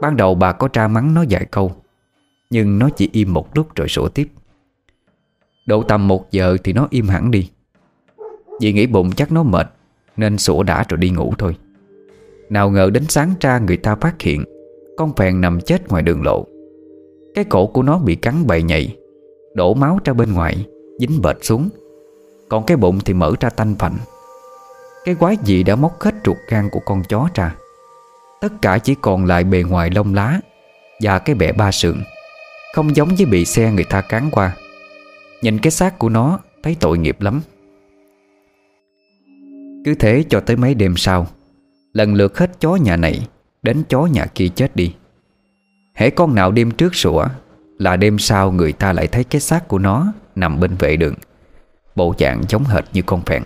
[0.00, 1.72] Ban đầu bà có tra mắng nó vài câu,
[2.50, 4.28] Nhưng nó chỉ im một lúc rồi sủa tiếp.
[5.70, 7.50] Độ tầm một giờ thì nó im hẳn đi.
[8.60, 9.66] Dì nghĩ bụng chắc nó mệt
[10.16, 11.56] Nên sủa đã rồi đi ngủ thôi.
[12.48, 14.44] Nào ngờ đến sáng ra người ta phát hiện
[14.96, 16.46] Con phèn nằm chết ngoài đường lộ.
[17.34, 18.96] Cái cổ của nó bị cắn bầy nhầy,
[19.54, 20.66] Đổ máu ra bên ngoài
[20.98, 21.68] Dính bệt xuống.
[22.48, 23.96] Còn cái bụng thì mở ra tanh phạnh
[25.04, 27.56] Cái quái gì đã móc hết ruột gan của con chó ra?
[28.40, 30.40] Tất cả chỉ còn lại bề ngoài lông lá
[31.02, 31.96] Và cái bẹ ba sườn
[32.74, 34.56] Không giống với bị xe người ta cán qua.
[35.42, 37.40] Nhìn cái xác của nó, Thấy tội nghiệp lắm.
[39.84, 41.26] Cứ thế cho tới mấy đêm sau,
[41.92, 43.26] Lần lượt hết chó nhà này
[43.62, 44.94] Đến chó nhà kia chết đi.
[45.94, 47.26] Hễ con nào đêm trước sủa,
[47.78, 51.14] Là đêm sau người ta lại thấy cái xác của nó Nằm bên vệ đường,
[51.96, 53.42] Bộ dạng giống hệt như con phèn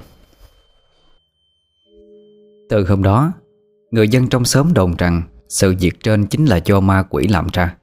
[2.70, 3.32] Từ hôm đó,
[3.90, 7.46] Người dân trong xóm đồn rằng Sự việc trên chính là do ma quỷ làm
[7.52, 7.76] ra.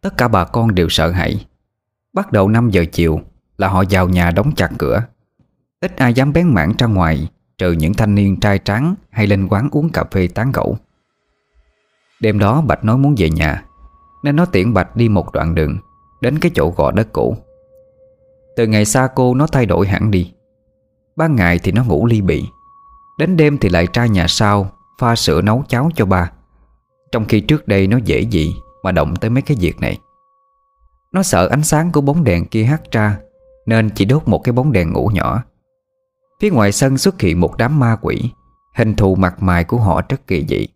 [0.00, 1.46] Tất cả bà con đều sợ hãi.
[2.12, 3.20] Bắt đầu 5 giờ chiều
[3.58, 5.02] Là họ vào nhà đóng chặt cửa.
[5.80, 9.48] Ít ai dám bén mảng ra ngoài, Trừ những thanh niên trai trắng Hay lên
[9.48, 10.76] quán uống cà phê tán gẫu.
[12.20, 13.64] Đêm đó Bạch nói muốn về nhà,
[14.22, 15.76] Nên nó tiễn Bạch đi một đoạn đường
[16.20, 17.36] Đến cái chỗ gò đất cũ.
[18.56, 20.32] Từ ngày xa cô nó thay đổi hẳn đi.
[21.16, 22.44] Ban ngày thì nó ngủ ly bị
[23.18, 24.70] Đến đêm thì lại tra nhà sau,
[25.00, 26.30] Pha sữa nấu cháo cho ba.
[27.12, 29.98] Trong khi trước đây nó dễ gì Mà động tới mấy cái việc này.
[31.12, 33.18] Nó sợ ánh sáng của bóng đèn kia hắt ra,
[33.66, 35.42] Nên chỉ đốt một cái bóng đèn ngủ nhỏ.
[36.40, 38.30] Phía ngoài sân xuất hiện một đám ma quỷ,
[38.76, 40.66] Hình thù mặt mày của họ rất kỳ dị,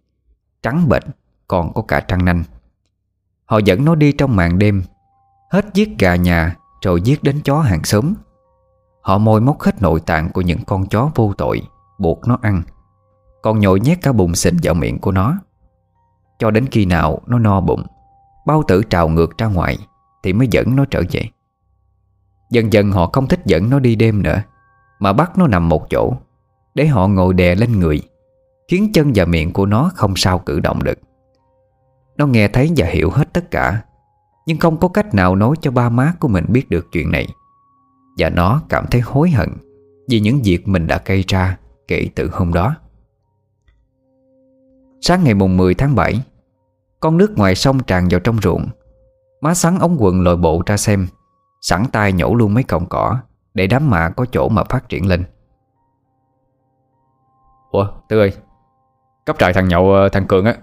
[0.62, 1.02] Trắng bệnh
[1.48, 2.44] Còn có cả trăng nanh.
[3.44, 4.82] Họ dẫn nó đi trong màn đêm,
[5.50, 8.14] Hết giết gà nhà Rồi giết đến chó hàng xóm.
[9.00, 11.62] Họ môi móc hết nội tạng của những con chó vô tội,
[11.98, 12.62] Buộc nó ăn,
[13.42, 15.38] Còn nhồi nhét cả bụng xịt vào miệng của nó.
[16.38, 17.82] Cho đến khi nào nó no bụng,
[18.46, 19.78] Bao tử trào ngược ra ngoài.
[20.26, 21.22] Thì mới dẫn nó trở về.
[22.50, 24.42] Dần dần họ không thích dẫn nó đi đêm nữa,
[24.98, 26.12] Mà bắt nó nằm một chỗ,
[26.74, 28.02] Để họ ngồi đè lên người,
[28.68, 30.98] Khiến chân và miệng của nó không sao cử động được.
[32.16, 33.82] Nó nghe thấy và hiểu hết tất cả,
[34.46, 37.26] Nhưng không có cách nào nói cho ba má của mình biết được chuyện này.
[38.18, 39.48] Và nó cảm thấy hối hận
[40.08, 41.58] Vì những việc mình đã gây ra
[41.88, 42.74] kể từ hôm đó.
[45.00, 46.22] Sáng ngày mùng 10 tháng 7
[47.00, 48.68] Con nước ngoài sông tràn vào trong ruộng
[49.40, 51.06] Má sắn ống quần lội bộ ra xem.
[51.60, 53.18] Sẵn tay nhổ luôn mấy cọng cỏ
[53.54, 55.24] Để đám mạ có chỗ mà phát triển lên.
[57.70, 58.32] Ủa Tư ơi
[59.26, 60.54] Cấp trại thằng nhậu ờ, thằng Cường á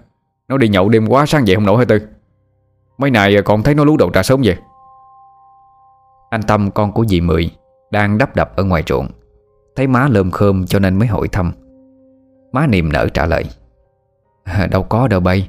[0.48, 2.00] Nó đi nhậu đêm quá sáng dậy không nổi hả Tư?
[2.98, 4.56] Mấy này ờ, còn thấy nó lú đầu trà sớm vậy?
[6.30, 7.50] Anh Tâm con của dì Mười
[7.90, 9.08] Đang đắp đập ở ngoài ruộng.
[9.76, 11.52] Thấy má lơm khơm cho nên mới hỏi thăm.
[12.52, 13.44] Má niềm nở trả lời.
[14.44, 15.48] À, Đâu có đâu bay.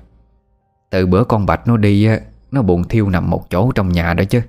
[0.89, 2.09] Từ bữa con Bạch nó đi
[2.55, 4.41] nó buồn thiêu nằm một chỗ trong nhà đó chứ.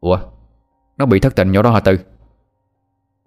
[0.00, 0.18] Ủa?
[0.96, 1.98] Nó bị thất tình nhỏ đó hả Tư?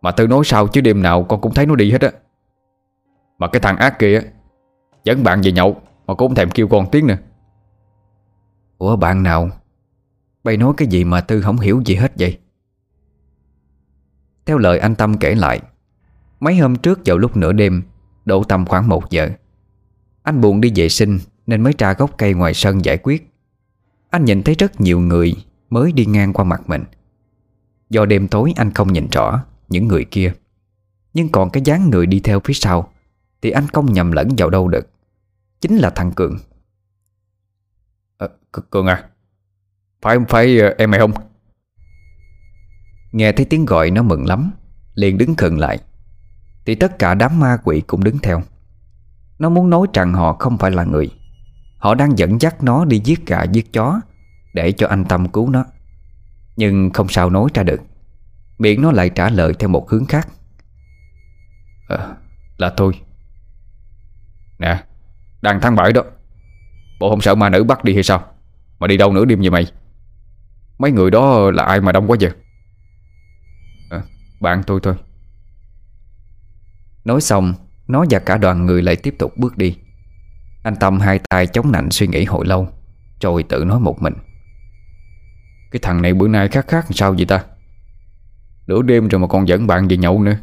[0.01, 2.11] Mà Tư nói sao chứ đêm nào con cũng thấy nó đi hết á.
[3.37, 4.21] Mà cái thằng ác kia
[5.03, 7.17] Dẫn bạn về nhậu Mà cũng thèm kêu con tiếng nữa.
[8.77, 9.49] Ủa bạn nào?
[10.43, 12.39] Bay nói cái gì mà Tư không hiểu gì hết vậy?
[14.45, 15.61] Theo lời anh Tâm kể lại,
[16.39, 17.83] Mấy hôm trước vào lúc nửa đêm,
[18.25, 19.29] Độ tầm khoảng 1 giờ,
[20.23, 23.33] Anh buồn đi vệ sinh nên mới ra gốc cây ngoài sân giải quyết.
[24.09, 25.35] Anh nhìn thấy rất nhiều người
[25.69, 26.83] Mới đi ngang qua mặt mình.
[27.89, 30.33] Do đêm tối anh không nhìn rõ Những người kia.
[31.13, 32.93] Nhưng còn cái dáng người đi theo phía sau
[33.41, 34.87] Thì anh không nhầm lẫn vào đâu được.
[35.61, 36.37] Chính là thằng Cường.
[38.17, 38.27] À,
[38.69, 39.09] Cường à
[40.01, 41.13] Phải phải ờ, em mày không?
[43.11, 44.51] Nghe thấy tiếng gọi nó mừng lắm
[44.93, 45.79] Liền đứng khựng lại.
[46.65, 48.43] Thì tất cả đám ma quỷ cũng đứng theo.
[49.39, 51.11] Nó muốn nói rằng họ không phải là người
[51.77, 54.01] Họ đang dẫn dắt nó đi giết gà giết chó
[54.53, 55.65] Để cho anh Tâm cứu nó.
[56.55, 57.81] Nhưng không sao nói ra được.
[58.57, 60.27] Miệng nó lại trả lời theo một hướng khác.
[61.87, 62.15] À,
[62.57, 62.93] Là tôi.
[64.59, 64.83] Nè
[65.41, 66.03] Đang tháng 7 đó.
[66.99, 68.23] Bộ không sợ ma nữ bắt đi hay sao?
[68.79, 69.67] Mà đi đâu nữa đêm vậy mày?
[70.77, 72.31] Mấy người đó là ai mà đông quá vậy?
[73.89, 74.01] À,
[74.41, 74.95] Bạn tôi thôi.
[77.03, 77.53] Nói xong
[77.87, 79.77] Nó và cả đoàn người lại tiếp tục bước đi.
[80.67, 82.67] Anh Tâm hai tay chống nạnh suy nghĩ hồi lâu
[83.21, 84.13] Rồi tự nói một mình.
[85.71, 87.43] Cái thằng này bữa nay khác khác sao vậy ta?
[88.67, 90.37] Nửa đêm rồi mà còn dẫn bạn về nhậu nữa.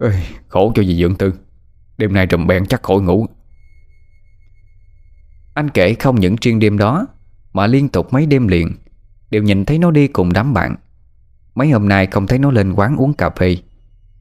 [0.00, 0.10] Ê,
[0.48, 1.34] Khổ cho dì dưỡng tư.
[1.98, 3.26] Đêm nay trùm bèn chắc khỏi ngủ.
[5.54, 7.06] Anh kể không những riêng đêm đó
[7.52, 8.72] Mà liên tục mấy đêm liền
[9.30, 10.76] Đều nhìn thấy nó đi cùng đám bạn.
[11.54, 13.56] Mấy hôm nay không thấy nó lên quán uống cà phê.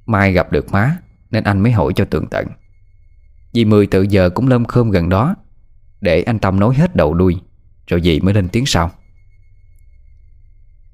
[0.05, 0.97] Mai gặp được má
[1.31, 2.47] Nên anh mới hỏi cho tường tận.
[3.55, 5.35] Dì Mười tự giờ cũng lâm khơm gần đó
[6.01, 7.41] Để anh Tâm nói hết đầu đuôi
[7.87, 8.91] Rồi dì mới lên tiếng sau.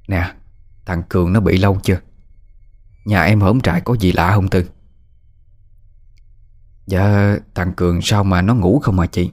[0.08, 0.34] Nè
[0.86, 2.00] Thằng Cường nó bị lâu chưa?
[3.06, 4.70] Nhà em hổm trại có gì lạ không Tư?
[6.86, 9.32] Dạ thằng Cường sao mà nó ngủ không mà chị?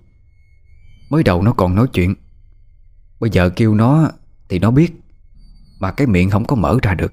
[1.11, 2.15] Mới đầu nó còn nói chuyện.
[3.21, 4.11] Bây giờ kêu nó
[4.49, 4.93] Thì nó biết
[5.81, 7.13] Mà cái miệng không có mở ra được.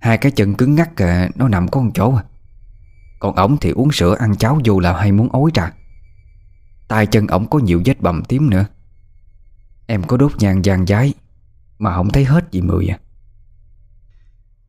[0.00, 2.24] Hai cái chân cứng ngắc à, Nó nằm có một chỗ à.
[3.24, 5.72] Còn ổng thì uống sữa ăn cháo dù là hay muốn ối ra
[6.88, 8.64] tay chân ổng có nhiều vết bầm tím nữa.
[9.86, 11.14] Em có đốt nhang giang giái
[11.78, 12.98] Mà không thấy hết gì mười à.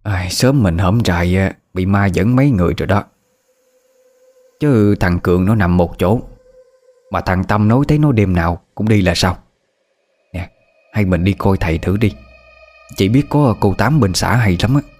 [0.03, 3.03] À, Sớm mình hổm trại à, Bị ma dẫn mấy người rồi đó.
[4.59, 6.19] Chứ thằng Cường nó nằm một chỗ
[7.11, 9.37] Mà thằng Tâm nói thấy nó đêm nào Cũng đi là sao.
[10.33, 10.49] Nè
[10.93, 12.15] hay mình đi coi thầy thử đi.
[12.95, 14.94] Chỉ biết có cô Tám bên xã hay lắm á.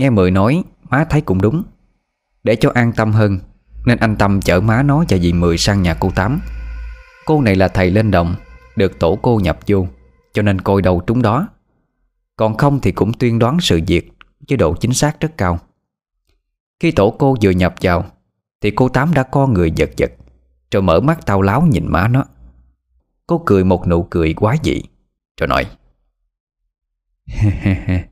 [0.00, 1.62] Nghe Mười nói, Má thấy cũng đúng.
[2.42, 3.38] Để cho an tâm hơn,
[3.86, 6.40] Nên anh Tâm chở má nó và dì Mười sang nhà cô Tám.
[7.26, 8.34] Cô này là thầy lên đồng,
[8.76, 9.86] Được tổ cô nhập vô,
[10.32, 11.48] Cho nên coi đầu trúng đó.
[12.36, 14.12] Còn không thì cũng tuyên đoán sự việc
[14.48, 15.58] Với độ chính xác rất cao.
[16.80, 18.04] Khi tổ cô vừa nhập vào,
[18.60, 20.12] Thì cô Tám đã co người giật giật,
[20.70, 22.24] Rồi mở mắt tao láo nhìn má nó.
[23.26, 24.82] Cô cười một nụ cười quá dị,
[25.40, 25.66] Rồi nói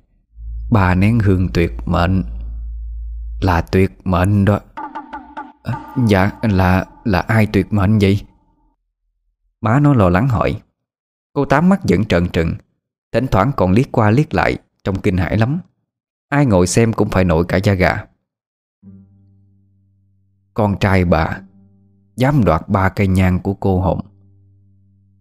[0.71, 2.25] Bà nén hương tuyệt mệnh.
[3.41, 4.61] Là tuyệt mệnh đó.
[5.63, 8.21] À, Dạ là là ai tuyệt mệnh vậy?
[9.61, 10.63] Má nó lo lắng hỏi.
[11.33, 12.55] Cô Tám mắt vẫn trợn trừng
[13.13, 15.61] Thỉnh thoảng còn liếc qua liếc lại trong kinh hãi lắm.
[16.29, 18.05] Ai ngồi xem cũng phải nổi cả da gà.
[20.55, 21.41] Con trai bà
[22.17, 24.01] Dám đoạt ba cây nhang của cô Hồng.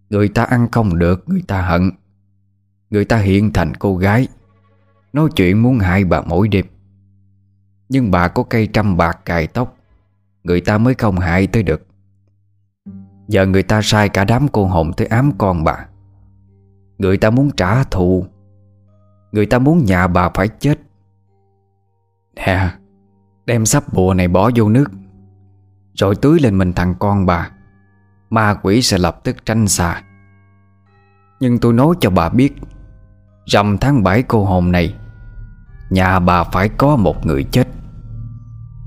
[0.09, 1.91] Người ta ăn không được Người ta hận.
[2.89, 4.27] Người ta hiện thành cô gái.
[5.17, 6.65] Nói chuyện muốn hại bà mỗi đêm.
[7.89, 9.75] Nhưng bà có cây trăm bạc cài tóc,
[10.43, 11.87] Người ta mới không hại tới được.
[13.27, 15.85] Giờ người ta sai cả đám cô hồn tới ám con bà.
[16.97, 18.25] Người ta muốn trả thù,
[19.31, 20.79] Người ta muốn nhà bà phải chết.
[22.35, 22.69] Nè,
[23.45, 24.91] Đem sắp bùa này bỏ vô nước,
[25.93, 27.51] Rồi tưới lên mình thằng con bà.
[28.29, 30.03] Ma quỷ sẽ lập tức tranh xa.
[31.39, 32.53] Nhưng tôi nói cho bà biết,
[33.45, 34.95] Rằm tháng 7 cô hồn này
[35.89, 37.67] Nhà bà phải có một người chết.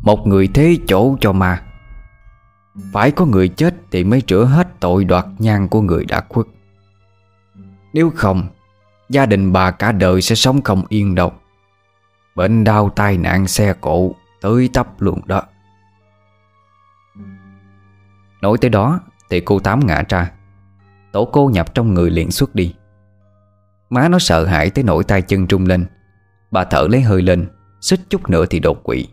[0.02, 1.62] Một người thế chỗ cho ma.
[2.92, 6.46] Phải có người chết Thì mới rửa hết tội đoạt nhang của người đã khuất.
[7.92, 8.48] Nếu không,
[9.08, 11.32] Gia đình bà cả đời sẽ sống không yên đâu.
[12.34, 15.42] Bệnh đau tai nạn xe cộ Tới tấp luôn đó.
[18.42, 20.30] Nói tới đó Thì cô Tám ngã ra.
[21.12, 22.74] Tổ cô nhập trong người liền xuất đi.
[23.90, 25.86] Má nó sợ hãi tới nỗi tay chân trung lên.
[26.50, 27.48] Bà thở lấy hơi lên,
[27.80, 29.06] Xích chút nữa thì đột quỵ.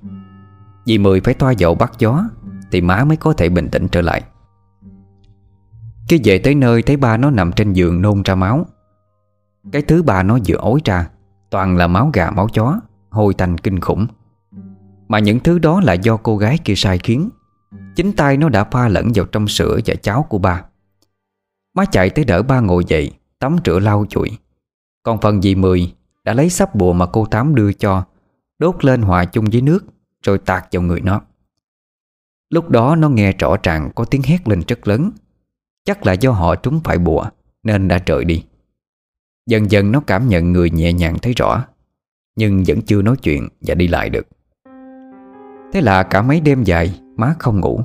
[0.85, 2.23] Dì Mười phải toa dầu bắt gió,
[2.71, 4.21] Thì má mới có thể bình tĩnh trở lại.
[6.09, 8.65] Khi về tới nơi Thấy ba nó nằm trên giường nôn ra máu.
[9.71, 11.09] Cái thứ ba nó vừa ối ra,
[11.49, 14.07] Toàn là máu gà máu chó, Hôi tanh kinh khủng.
[15.07, 17.29] Mà những thứ đó là do cô gái kia sai khiến.
[17.95, 20.63] Chính tay nó đã pha lẫn vào trong sữa và cháo của ba.
[21.75, 24.29] Má chạy tới đỡ ba ngồi dậy, Tắm rửa lau chùi.
[25.03, 25.93] Còn phần dì Mười
[26.27, 28.03] đã lấy sắp bùa mà cô Tám đưa cho,
[28.59, 29.85] Đốt lên hòa chung với nước,
[30.23, 31.21] Rồi tạt vào người nó.
[32.49, 35.11] Lúc đó nó nghe rõ ràng có tiếng hét lên rất lớn.
[35.85, 37.25] Chắc là do họ trúng phải bùa,
[37.63, 38.45] Nên đã trời đi.
[39.49, 41.65] Dần dần nó cảm nhận người nhẹ nhàng thấy rõ,
[42.35, 44.27] Nhưng vẫn chưa nói chuyện và đi lại được.
[45.73, 47.81] Thế là cả mấy đêm dài, Má không ngủ.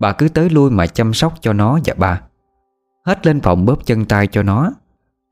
[0.00, 2.22] Bà cứ tới lui mà chăm sóc cho nó và ba.
[3.04, 4.72] Hết lên phòng bóp chân tay cho nó,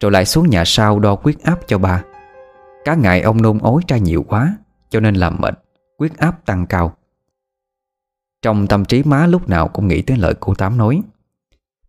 [0.00, 2.04] Rồi lại xuống nhà sau đo quyết áp cho ba.
[2.84, 4.56] Cả ngày ông nôn ối ra nhiều quá,
[4.90, 5.58] Cho nên làm mệt
[5.98, 6.92] Quyết áp tăng cao.
[8.42, 11.02] Trong tâm trí má lúc nào cũng nghĩ tới lời cô Tám nói,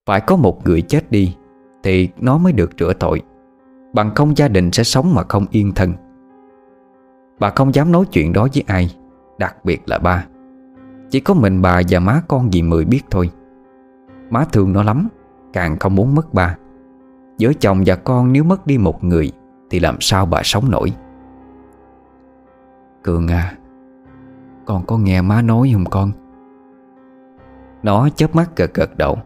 [0.06, 1.36] Phải có một người chết đi
[1.84, 3.22] Thì nó mới được rửa tội.
[3.94, 5.94] Bằng không gia đình sẽ sống mà không yên thân.
[7.40, 8.96] Bà không dám nói chuyện đó với ai,
[9.38, 10.26] Đặc biệt là ba.
[11.10, 13.30] Chỉ có mình bà và má con dì Mười biết thôi.
[14.30, 15.08] Má thương nó lắm,
[15.54, 16.58] Càng không muốn mất ba.
[17.38, 19.32] Giữa chồng và con nếu mất đi một người
[19.70, 20.94] thì làm sao bà sống nổi?
[23.04, 23.54] Cường à
[24.66, 26.12] Con có nghe má nói không con?
[27.84, 29.18] Nó chớp mắt gật gật đầu,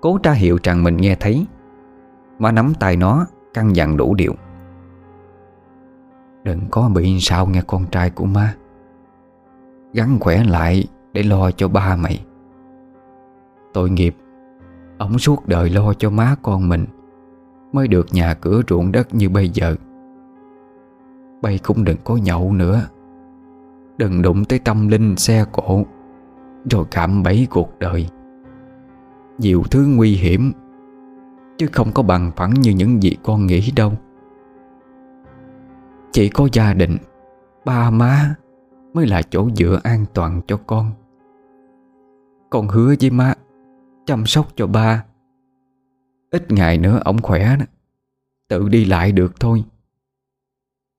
[0.00, 1.46] Cố tra hiệu rằng mình nghe thấy.
[2.38, 4.34] Má nắm tay nó, Căng dặn đủ điều.
[6.42, 8.54] Đừng có bị sao nghe con trai của má.
[9.92, 12.24] Gắn khỏe lại Để lo cho ba mày.
[13.72, 14.16] Tội nghiệp
[14.98, 16.86] Ông suốt đời lo cho má con mình.
[17.72, 19.76] Mới được nhà cửa ruộng đất như bây giờ.
[21.42, 22.82] Bay cũng đừng có nhậu nữa.
[23.98, 25.84] Đừng đụng tới tâm linh xe cộ,
[26.70, 28.08] Rồi cảm bẫy cuộc đời.
[29.38, 30.52] Nhiều thứ nguy hiểm,
[31.58, 33.92] Chứ không có bằng phẳng như những gì con nghĩ đâu.
[36.12, 36.96] Chỉ có gia đình,
[37.64, 38.34] Ba má
[38.94, 40.90] Mới là chỗ dựa an toàn cho con.
[42.50, 43.34] Con hứa với má,
[44.06, 45.04] Chăm sóc cho ba.
[46.30, 47.64] Ít ngày nữa ông khỏe đó.
[48.48, 49.64] Tự đi lại được thôi.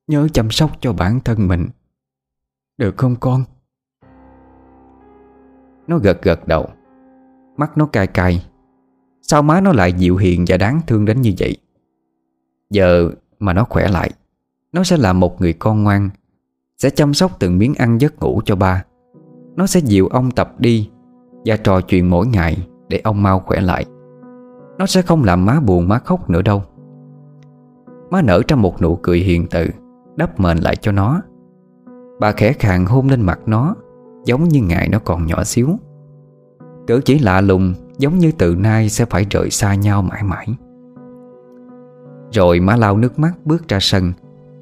[0.07, 1.67] Nhớ chăm sóc cho bản thân mình.
[2.77, 3.43] Được không con?
[5.87, 6.69] Nó gật gật đầu.
[7.57, 8.45] Mắt nó cay cay.
[9.21, 11.57] Sao má nó lại dịu hiền và đáng thương đến như vậy?
[12.69, 14.11] Giờ mà nó khỏe lại,
[14.73, 16.09] Nó sẽ là một người con ngoan,
[16.77, 18.83] Sẽ chăm sóc từng miếng ăn giấc ngủ cho ba.
[19.55, 20.89] Nó sẽ dịu ông tập đi
[21.45, 23.85] Và trò chuyện mỗi ngày Để ông mau khỏe lại.
[24.81, 26.63] Nó sẽ không làm má buồn, má khóc nữa đâu.
[28.09, 29.67] Má nở ra một nụ cười hiền từ,
[30.15, 31.21] Đắp mền lại cho nó.
[32.19, 33.75] Bà khẽ khàng hôn lên mặt nó,
[34.25, 35.69] Giống như ngày nó còn nhỏ xíu.
[36.87, 40.47] Cử chỉ lạ lùng, Giống như từ nay sẽ phải rời xa nhau mãi mãi.
[42.31, 44.13] Rồi má lau nước mắt bước ra sân,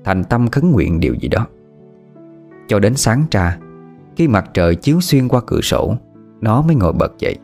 [0.03, 1.47] Thành tâm khấn nguyện điều gì đó.
[2.67, 3.57] Cho đến sáng ra
[4.15, 5.95] Khi mặt trời chiếu xuyên qua cửa sổ,
[6.41, 7.37] Nó mới ngồi bật dậy.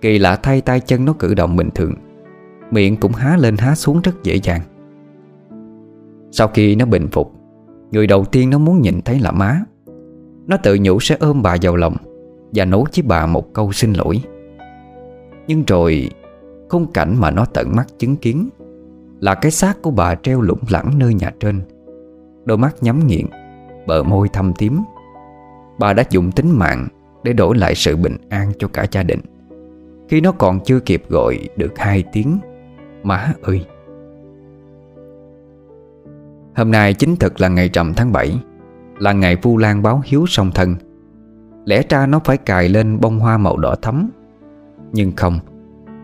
[0.00, 1.94] Kỳ lạ thay tay chân nó cử động bình thường.
[2.70, 4.60] Miệng cũng há lên há xuống rất dễ dàng.
[6.30, 7.32] Sau khi nó bình phục,
[7.90, 9.60] Người đầu tiên nó muốn nhìn thấy là má.
[10.46, 11.96] Nó tự nhủ sẽ ôm bà vào lòng
[12.52, 14.22] Và nói với bà một câu xin lỗi.
[15.46, 16.10] Nhưng rồi,
[16.68, 18.48] Khung cảnh mà nó tận mắt chứng kiến
[19.20, 21.60] Là cái xác của bà treo lủng lẳng nơi nhà trên.
[22.44, 23.26] Đôi mắt nhắm nghiện,
[23.86, 24.80] Bờ môi thâm tím.
[25.78, 26.88] Bà đã dùng tính mạng
[27.24, 29.20] Để đổi lại sự bình an cho cả gia đình.
[30.10, 32.38] Khi nó còn chưa kịp gọi được hai tiếng,
[33.02, 33.66] Má ơi.
[36.56, 38.40] Hôm nay chính thực là ngày rằm tháng 7
[38.98, 40.74] Là ngày Vu Lan báo hiếu song thân.
[41.64, 44.10] Lẽ ra nó phải cài lên bông hoa màu đỏ thắm.
[44.92, 45.38] Nhưng không,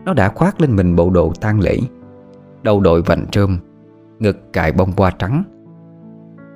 [0.05, 1.77] Nó đã khoác lên mình bộ đồ tang lễ,
[2.63, 3.57] Đầu đội vành trơm,
[4.19, 5.43] Ngực cài bông hoa trắng.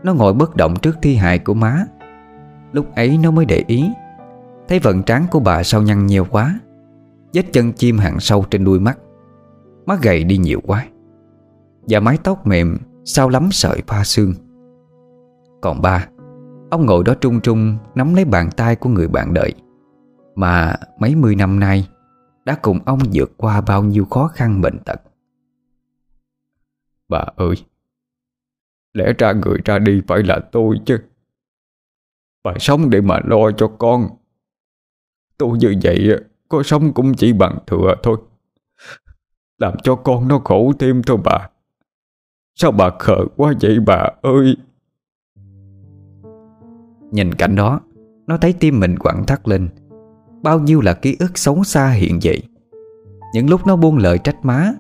[0.04, 1.86] Nó ngồi bất động trước thi hài của má.
[2.72, 3.90] Lúc ấy nó mới để ý,
[4.68, 6.60] Thấy vận trán của bà sao nhăn nhiều quá.
[7.34, 9.00] Vết chân chim hằn sâu trên đuôi mắt.
[9.86, 10.88] Mắt gầy đi nhiều quá.
[11.88, 14.34] Và mái tóc mềm, Sao lắm sợi pha xương.
[15.62, 16.08] Còn ba,
[16.72, 19.54] Ông ngồi đó trung trung, Nắm lấy bàn tay của người bạn đợi
[20.36, 21.90] Mà mấy mươi năm nay,
[22.46, 25.02] Đã cùng ông vượt qua bao nhiêu khó khăn bệnh tật.
[27.10, 27.56] Bà ơi,
[28.94, 30.98] Lẽ ra người ra đi phải là tôi chứ.
[32.44, 34.08] Bà sống để mà lo cho con.
[35.38, 36.10] Tôi như vậy
[36.52, 38.18] có sống cũng chỉ bằng thừa thôi.
[39.58, 41.50] Làm cho con nó khổ thêm thôi bà.
[42.56, 44.56] Sao bà khờ quá vậy bà ơi?
[47.12, 47.80] Nhìn cảnh đó,
[48.28, 49.70] Nó thấy tim mình quặn thắt lên.
[50.44, 52.42] Bao nhiêu là ký ức xấu xa hiện dậy
[53.34, 54.72] Những lúc nó buông lời trách má,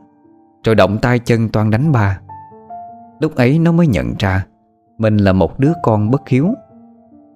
[0.64, 2.20] Rồi động tay chân toan đánh ba
[3.20, 4.46] Lúc ấy nó mới nhận ra,
[4.98, 6.48] Mình là một đứa con bất hiếu.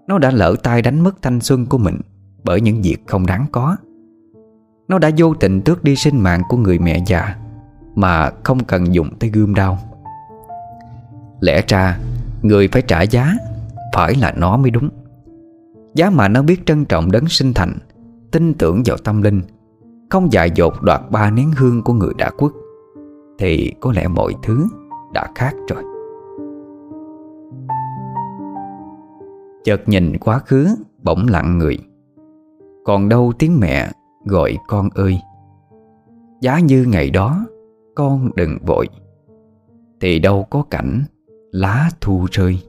[0.07, 1.99] Nó đã lỡ tay đánh mất thanh xuân của mình
[2.43, 3.75] Bởi những việc không đáng có.
[4.87, 7.35] Nó đã vô tình tước đi sinh mạng của người mẹ già,
[7.95, 9.77] Mà không cần dùng tới gươm đao.
[11.39, 11.99] Lẽ ra,
[12.41, 13.33] Người phải trả giá,
[13.93, 14.89] Phải là nó mới đúng.
[15.93, 17.77] Giá mà nó biết trân trọng đấng sinh thành,
[18.31, 19.41] Tin tưởng vào tâm linh,
[20.09, 22.51] Không dại dột đoạt ba nén hương của người đã quất
[23.39, 24.67] Thì có lẽ mọi thứ
[25.13, 25.83] đã khác rồi.
[29.63, 30.67] Chợt nhìn quá khứ,
[31.03, 31.77] Bỗng lặng người.
[32.85, 33.91] Còn đâu tiếng mẹ
[34.25, 35.19] gọi con ơi.
[36.41, 37.45] Giá như ngày đó,
[37.95, 38.87] Con đừng vội.
[40.01, 41.03] Thì đâu có cảnh
[41.51, 42.59] lá thu rơi.